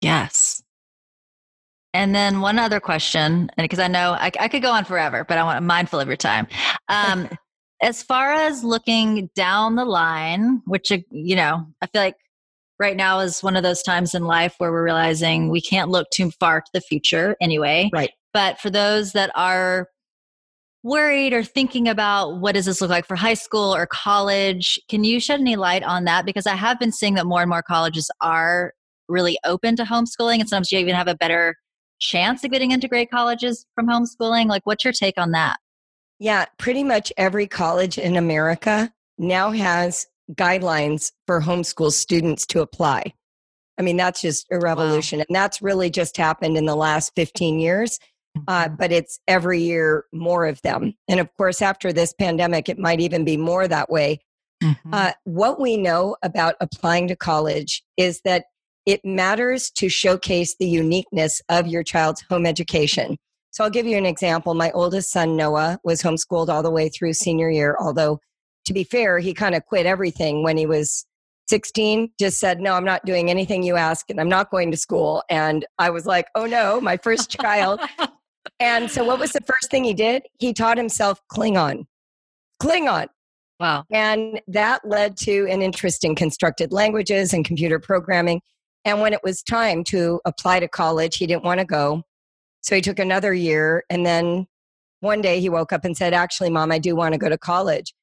[0.00, 0.62] yes.
[1.94, 5.24] And then one other question, and because I know I, I, could go on forever,
[5.24, 6.46] but I want I'm mindful of your time.
[6.88, 7.28] Um,
[7.82, 12.16] as far as looking down the line, which you know, I feel like
[12.78, 16.08] right now is one of those times in life where we're realizing we can't look
[16.12, 17.90] too far to the future anyway.
[17.92, 18.10] Right.
[18.32, 19.88] But for those that are
[20.82, 25.04] worried or thinking about what does this look like for high school or college, can
[25.04, 26.24] you shed any light on that?
[26.26, 28.72] Because I have been seeing that more and more colleges are
[29.08, 31.56] really open to homeschooling, and sometimes you even have a better
[31.98, 34.46] chance of getting into great colleges from homeschooling.
[34.46, 35.58] Like, what's your take on that?
[36.18, 43.12] Yeah, pretty much every college in America now has guidelines for homeschool students to apply.
[43.78, 45.18] I mean, that's just a revolution.
[45.18, 45.24] Wow.
[45.28, 47.98] And that's really just happened in the last 15 years.
[48.48, 48.74] Uh, mm-hmm.
[48.76, 50.92] but it's every year more of them.
[51.08, 54.20] And of course, after this pandemic, it might even be more that way.
[54.62, 54.92] Mm-hmm.
[54.92, 58.44] Uh, what we know about applying to college is that
[58.84, 63.16] it matters to showcase the uniqueness of your child's home education.
[63.50, 64.54] So I'll give you an example.
[64.54, 68.20] My oldest son, Noah, was homeschooled all the way through senior year, although
[68.66, 71.06] to be fair, he kind of quit everything when he was
[71.48, 74.76] 16, just said, No, I'm not doing anything you ask, and I'm not going to
[74.76, 75.22] school.
[75.30, 77.80] And I was like, Oh no, my first child.
[78.60, 80.24] and so, what was the first thing he did?
[80.38, 81.86] He taught himself Klingon.
[82.62, 83.06] Klingon.
[83.58, 83.84] Wow.
[83.90, 88.42] And that led to an interest in constructed languages and computer programming.
[88.84, 92.02] And when it was time to apply to college, he didn't want to go.
[92.60, 93.84] So he took another year.
[93.88, 94.46] And then
[95.00, 97.38] one day he woke up and said, Actually, mom, I do want to go to
[97.38, 97.94] college.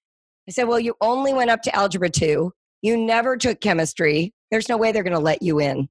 [0.48, 2.52] I said, Well, you only went up to Algebra 2.
[2.82, 4.34] You never took chemistry.
[4.52, 5.88] There's no way they're going to let you in.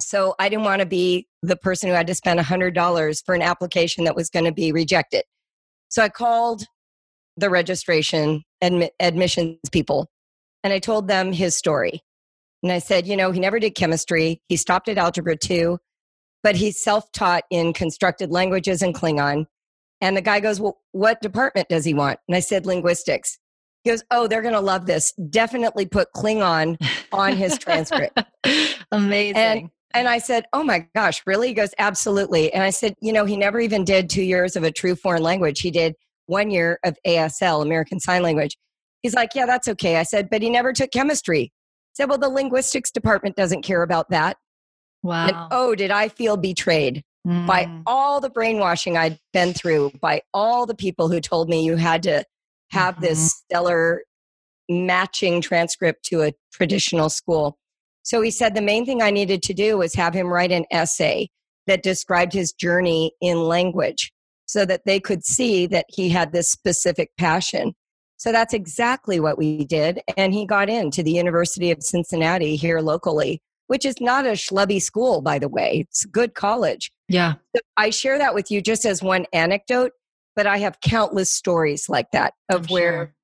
[0.00, 3.42] So I didn't want to be the person who had to spend $100 for an
[3.42, 5.24] application that was going to be rejected.
[5.88, 6.64] So I called
[7.36, 10.08] the registration admi- admissions people
[10.62, 12.02] and I told them his story.
[12.62, 14.40] And I said, you know, he never did chemistry.
[14.48, 15.78] He stopped at Algebra 2,
[16.42, 19.46] but he's self taught in constructed languages and Klingon.
[20.00, 22.18] And the guy goes, Well, what department does he want?
[22.28, 23.38] And I said, Linguistics.
[23.82, 25.12] He goes, Oh, they're going to love this.
[25.12, 26.76] Definitely put Klingon
[27.12, 28.22] on his transcript.
[28.92, 29.36] Amazing.
[29.36, 31.48] And, and I said, Oh my gosh, really?
[31.48, 32.52] He goes, Absolutely.
[32.52, 35.22] And I said, You know, he never even did two years of a true foreign
[35.22, 35.60] language.
[35.60, 35.94] He did
[36.26, 38.56] one year of ASL, American Sign Language.
[39.02, 39.96] He's like, Yeah, that's okay.
[39.96, 41.52] I said, But he never took chemistry.
[41.52, 44.36] I said, Well, the linguistics department doesn't care about that.
[45.02, 45.26] Wow.
[45.26, 47.46] And, oh, did I feel betrayed mm.
[47.46, 51.76] by all the brainwashing I'd been through, by all the people who told me you
[51.76, 52.24] had to
[52.72, 53.04] have mm-hmm.
[53.04, 54.02] this stellar
[54.68, 57.58] matching transcript to a traditional school.
[58.02, 60.64] So he said the main thing I needed to do was have him write an
[60.70, 61.28] essay
[61.66, 64.12] that described his journey in language
[64.46, 67.74] so that they could see that he had this specific passion.
[68.16, 70.00] So that's exactly what we did.
[70.16, 73.40] And he got into the University of Cincinnati here locally
[73.72, 75.86] which is not a schlubby school, by the way.
[75.88, 76.92] It's a good college.
[77.08, 77.36] Yeah.
[77.56, 79.92] So I share that with you just as one anecdote,
[80.36, 83.14] but I have countless stories like that of I'm where sure.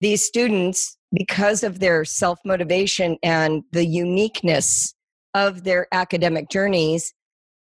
[0.00, 4.94] these students, because of their self motivation and the uniqueness
[5.34, 7.12] of their academic journeys,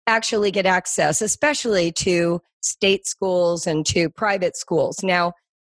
[0.07, 5.03] actually get access, especially to state schools and to private schools.
[5.03, 5.35] Now, if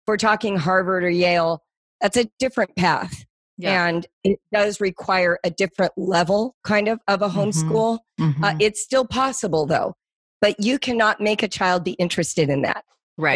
[0.08, 1.62] we're talking Harvard or Yale,
[2.00, 3.24] that's a different path.
[3.56, 3.86] Yeah.
[3.86, 8.00] And it does require a different level, kind of, of a homeschool.
[8.20, 8.56] Uh, Mhm.
[8.60, 9.94] it's still possible, though.
[10.40, 12.84] But you cannot make a child be interested in that,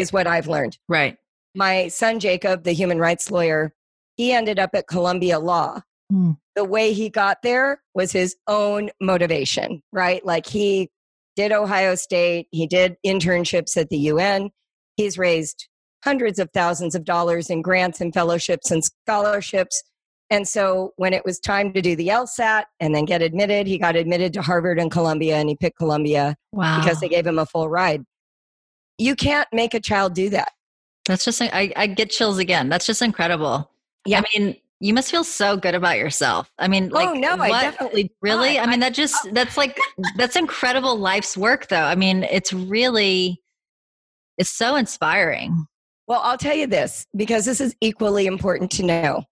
[0.01, 0.79] is what I've learned.
[0.89, 1.17] Right.
[1.55, 3.73] My son, Jacob, the human rights lawyer,
[4.17, 5.81] he ended up at Columbia Law.
[6.11, 6.33] Hmm.
[6.57, 10.25] The way he got there was his own motivation, right?
[10.25, 10.91] Like he
[11.37, 14.51] did Ohio State, he did internships at the UN,
[14.97, 15.69] he's raised
[16.05, 19.83] hundreds of thousands of dollars in grants and fellowships and scholarships.
[20.31, 23.79] And so when it was time to do the LSAT and then get admitted, he
[23.79, 26.81] got admitted to Harvard and Columbia and he picked Columbia Wow.
[26.81, 28.05] because they gave him a full ride.
[28.99, 30.53] You can't make a child do that.
[31.07, 32.69] That's just, I, I get chills again.
[32.69, 33.71] That's just incredible.
[34.05, 34.21] Yeah.
[34.21, 36.53] I mean, you must feel so good about yourself.
[36.59, 38.57] I mean, oh, like, oh no, I definitely really?
[38.57, 38.69] not.
[38.69, 39.31] I mean, that just, oh.
[39.33, 39.79] that's like,
[40.17, 41.83] that's incredible life's work, though.
[41.83, 43.41] I mean, it's really,
[44.37, 45.67] it's so inspiring.
[46.07, 49.25] Well, I'll tell you this because this is equally important to know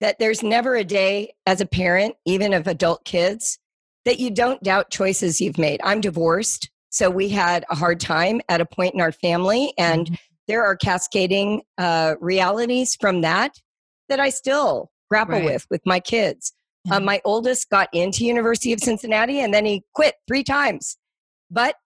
[0.00, 3.58] that there's never a day as a parent, even of adult kids,
[4.04, 5.80] that you don't doubt choices you've made.
[5.84, 10.06] I'm divorced, so we had a hard time at a point in our family, and
[10.06, 10.18] Mhm.
[10.46, 13.60] there are cascading uh, realities from that
[14.08, 15.44] that I still grapple Right.
[15.44, 16.52] with with my kids.
[16.84, 16.96] Yeah.
[16.96, 20.96] Uh, my oldest got into University of Cincinnati, and then he quit three times.
[21.50, 21.76] But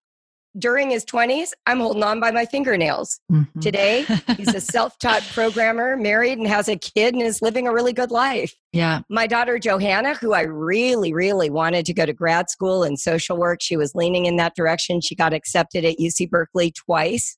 [0.58, 3.20] during his 20s, I'm holding on by my fingernails.
[3.30, 3.60] Mhm.
[3.60, 4.04] Today,
[4.36, 7.92] He's a self taught programmer, married, and has a kid and is living a really
[7.92, 8.54] good life.
[8.72, 9.00] yeah.
[9.08, 13.36] My daughter, Johanna, who I really, really wanted to go to grad school in social
[13.36, 15.00] work, she was leaning in that direction.
[15.00, 17.36] She got accepted at UC Berkeley twice,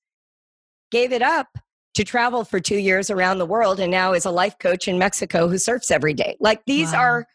[0.91, 1.47] gave it up
[1.95, 4.99] to travel for two years around the world, and now is a life coach in
[4.99, 6.37] Mexico who surfs every day.
[6.41, 6.99] Like these Wow.
[7.01, 7.27] are,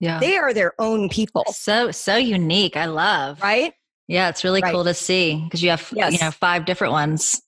[0.00, 0.18] Yeah.
[0.20, 2.76] they are their own people, so, so unique.
[2.76, 3.40] I love.
[3.42, 3.72] right?
[4.10, 4.28] Yeah.
[4.28, 4.72] It's really Right.
[4.72, 7.40] cool to see because you have, you know, five different ones.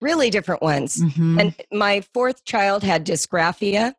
[0.00, 0.96] Really different ones.
[1.02, 1.40] Mhm.
[1.40, 3.94] And my fourth child had dysgraphia.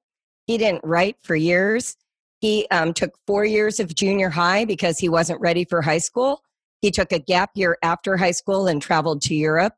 [0.47, 1.95] He didn't write for years.
[2.41, 6.41] He um, took four years of junior high because he wasn't ready for high school.
[6.81, 9.73] He took a gap year after high school and traveled to Europe.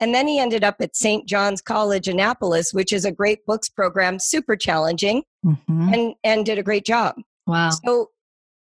[0.00, 1.26] And then he ended up at St.
[1.28, 5.94] John's College, Annapolis, which is a great books program, super challenging, Mhm.
[5.94, 7.14] and, and did a great job.
[7.46, 7.70] wow.
[7.70, 8.10] So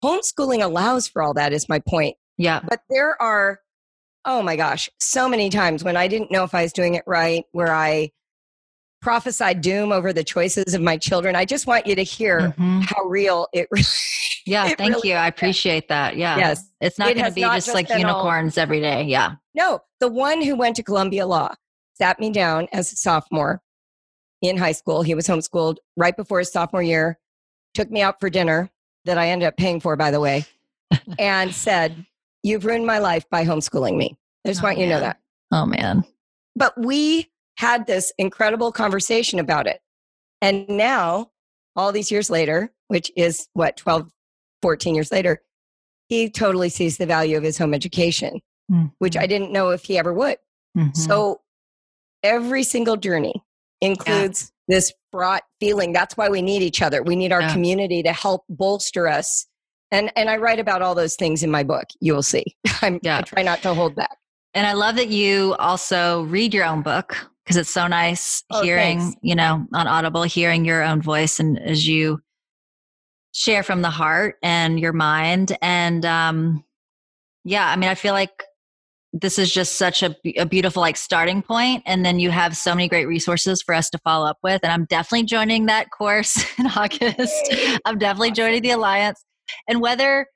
[0.04, 2.16] homeschooling allows for all that, is my point.
[2.40, 2.62] Yeah.
[2.68, 3.60] But there are,
[4.26, 7.04] oh my gosh, so many times when I didn't know if I was doing it
[7.06, 8.10] right, where I
[9.02, 11.36] prophesied doom over the choices of my children.
[11.36, 12.84] I just want you to hear Mhm.
[12.84, 13.86] how real it really
[14.46, 14.68] Yeah.
[14.68, 15.16] it Thank really you.
[15.16, 16.18] I appreciate that.
[16.18, 16.38] Yeah.
[16.38, 16.70] Yes.
[16.82, 19.04] It's not It going to be just just like been all- unicorns every day.
[19.04, 19.34] Yeah.
[19.54, 21.54] No, the one who went to Columbia Law
[21.96, 23.62] sat me down as a sophomore
[24.42, 25.02] in high school.
[25.02, 27.20] He was homeschooled right before his sophomore year,
[27.74, 28.70] took me out for dinner
[29.06, 30.46] that I ended up paying for, by the way,
[31.20, 32.06] and said,
[32.44, 34.18] You've ruined my life by homeschooling me.
[34.46, 35.20] I just Oh, want you to know that.
[35.52, 36.04] Oh, man.
[36.56, 39.80] But we had this incredible conversation about it.
[40.42, 41.32] And now,
[41.76, 44.10] all these years later, which is what, 12,
[44.62, 45.42] 14 years later,
[46.08, 48.40] he totally sees the value of his home education,
[49.00, 50.38] which I didn't know if he ever would.
[50.78, 50.96] Mhm.
[50.96, 51.42] So
[52.24, 53.34] every single journey
[53.82, 55.94] includes this fraught feeling.
[55.94, 57.04] That's why we need each other.
[57.04, 57.54] We need our Yeah.
[57.54, 59.46] community to help bolster us.
[59.92, 61.86] And and I write about all those things in my book.
[62.00, 62.56] You will see.
[62.82, 63.18] I'm, Yeah.
[63.20, 64.18] I try not to hold back.
[64.54, 68.62] And I love that you also read your own book because it's so nice Oh,
[68.64, 69.18] hearing, thanks.
[69.22, 72.20] you know, on Audible, hearing your own voice and as you
[73.34, 75.56] share from the heart and your mind.
[75.62, 76.64] And um,
[77.44, 78.44] yeah, I mean, I feel like
[79.14, 82.76] this is just such a, a beautiful like starting point and then you have so
[82.76, 86.46] many great resources for us to follow up with and i'm definitely joining that course
[86.60, 87.54] in august
[87.86, 89.26] i'm definitely joining the alliance
[89.68, 90.28] and whether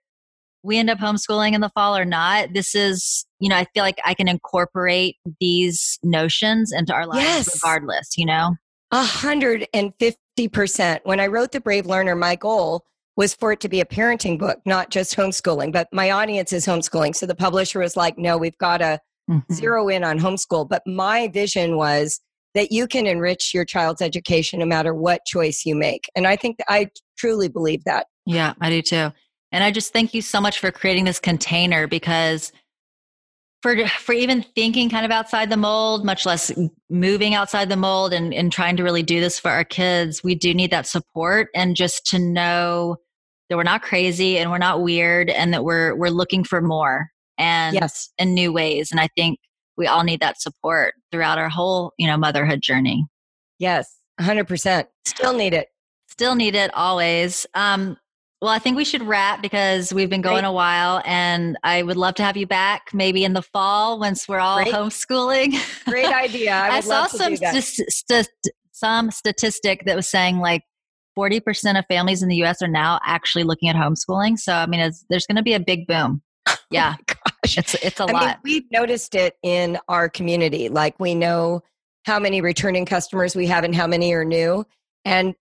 [0.64, 3.84] we end up homeschooling in the fall or not this is you know i feel
[3.84, 7.54] like i can incorporate these notions into our lives Yes.
[7.56, 8.56] regardless you know
[8.92, 11.02] A hundred and fifty percent.
[11.06, 12.84] When I wrote The Brave Learner, my goal
[13.16, 15.72] was for it to be a parenting book, not just homeschooling.
[15.72, 17.16] But my audience is homeschooling.
[17.16, 19.00] So the publisher was like, no, we've got to
[19.30, 19.44] Mhm.
[19.52, 20.68] zero in on homeschool.
[20.70, 22.20] But my vision was
[22.56, 26.04] that you can enrich your child's education no matter what choice you make.
[26.16, 28.08] And I think that I truly believe that.
[28.26, 29.12] Yeah, I do too.
[29.52, 32.52] And I just thank you so much for creating this container because
[33.62, 36.52] for for even thinking kind of outside the mold, much less
[36.90, 40.36] moving outside the mold and, and trying to really do this for our kids, we
[40.36, 42.98] do need that support and just to know
[43.50, 47.08] that we're not crazy and we're not weird and that we're we're looking for more
[47.38, 48.10] and yes.
[48.18, 48.92] in new ways.
[48.92, 49.40] And I think
[49.78, 53.06] we all need that support throughout our whole, you know, motherhood journey.
[53.60, 54.86] Yes, 100%.
[55.06, 55.68] Still need it.
[56.10, 57.48] Still need it always.
[57.54, 57.98] Um,
[58.44, 60.50] well, I think we should wrap because we've been going Great.
[60.50, 64.28] a while, and I would love to have you back maybe in the fall once
[64.28, 64.74] we're all Great.
[64.74, 65.56] homeschooling.
[65.86, 66.52] Great idea.
[66.52, 68.28] I, I saw some st- st-
[68.74, 70.64] some statistic that was saying like
[71.18, 74.38] 40% of families in the US are now actually looking at homeschooling.
[74.38, 76.22] So, I mean, there's going to be a big boom.
[76.46, 76.96] Oh yeah.
[77.00, 77.14] Oh
[77.44, 77.58] gosh.
[77.58, 78.26] It's, it's a I lot.
[78.26, 80.70] Mean, we've noticed it in our community.
[80.70, 81.62] Like, we know
[82.06, 84.66] how many returning customers we have and how many are new.
[85.06, 85.36] And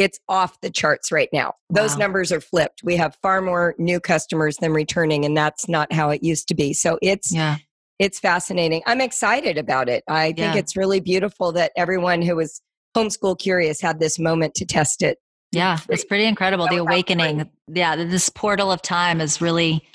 [0.00, 1.54] it's off the charts right now.
[1.68, 1.98] Those wow.
[1.98, 2.80] numbers are flipped.
[2.82, 6.54] We have far more new customers than returning, and that's not how it used to
[6.54, 6.72] be.
[6.72, 7.56] So it's yeah.
[7.98, 8.82] it's fascinating.
[8.86, 10.02] I'm excited about it.
[10.08, 10.56] I think yeah.
[10.56, 12.62] it's really beautiful that everyone who was
[12.96, 15.18] homeschool curious had this moment to test it.
[15.52, 16.66] Yeah, it's pretty incredible.
[16.68, 17.50] the awakening.
[17.68, 19.86] Yeah, this portal of time is really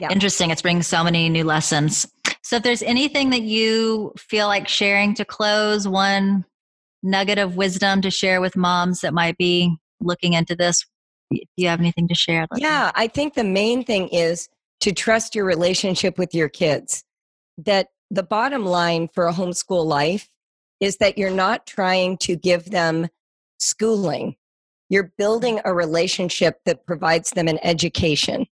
[0.00, 0.08] yeah.
[0.10, 0.50] interesting.
[0.50, 2.06] It's bringing so many new lessons.
[2.42, 6.44] So, if there's anything that you feel like sharing to close, one
[7.02, 10.84] nugget of wisdom to share with moms that might be looking into this?
[11.30, 12.46] If you have anything to share?
[12.56, 14.48] Yeah, I think the main thing is
[14.80, 17.04] to trust your relationship with your kids.
[17.58, 20.28] That the bottom line for a homeschool life
[20.80, 23.08] is that you're not trying to give them
[23.58, 24.36] schooling.
[24.88, 28.46] You're building a relationship that provides them an education.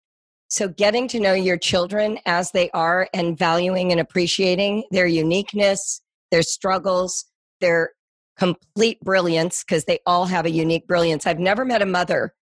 [0.49, 6.03] So, getting to know your children as they are and valuing and appreciating their uniqueness,
[6.31, 7.25] their struggles,
[7.61, 7.93] their
[8.39, 11.27] complete brilliance because they all have a unique brilliance.
[11.27, 12.35] I've never met a mother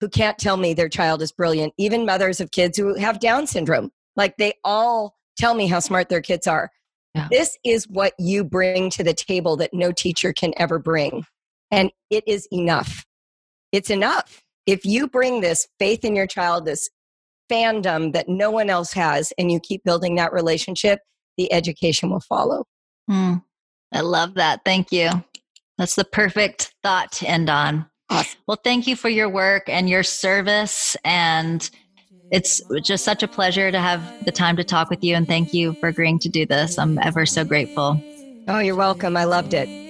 [0.00, 3.46] who can't tell me their child is brilliant, even mothers of kids who have Down
[3.46, 3.90] syndrome.
[4.16, 6.70] Like they all tell me how smart their kids are.
[7.14, 7.28] Yeah.
[7.30, 11.24] This is what you bring to the table that no teacher can ever bring.
[11.70, 13.04] And it is enough.
[13.72, 14.42] It's enough.
[14.66, 16.88] If you bring this faith in your child, this
[17.50, 21.00] fandom that no one else has, and you keep building that relationship,
[21.36, 22.64] the education will follow.
[23.10, 23.42] Mm,
[23.92, 24.60] I love that.
[24.64, 25.10] Thank you.
[25.78, 27.86] That's the perfect thought to end on.
[28.10, 28.40] Awesome.
[28.46, 30.96] Well, thank you for your work and your service.
[31.04, 31.70] And
[32.30, 35.14] it's just such a pleasure to have the time to talk with you.
[35.14, 36.78] And thank you for agreeing to do this.
[36.78, 38.02] I'm ever so grateful.
[38.48, 39.16] Oh, you're welcome.
[39.16, 39.87] I loved it.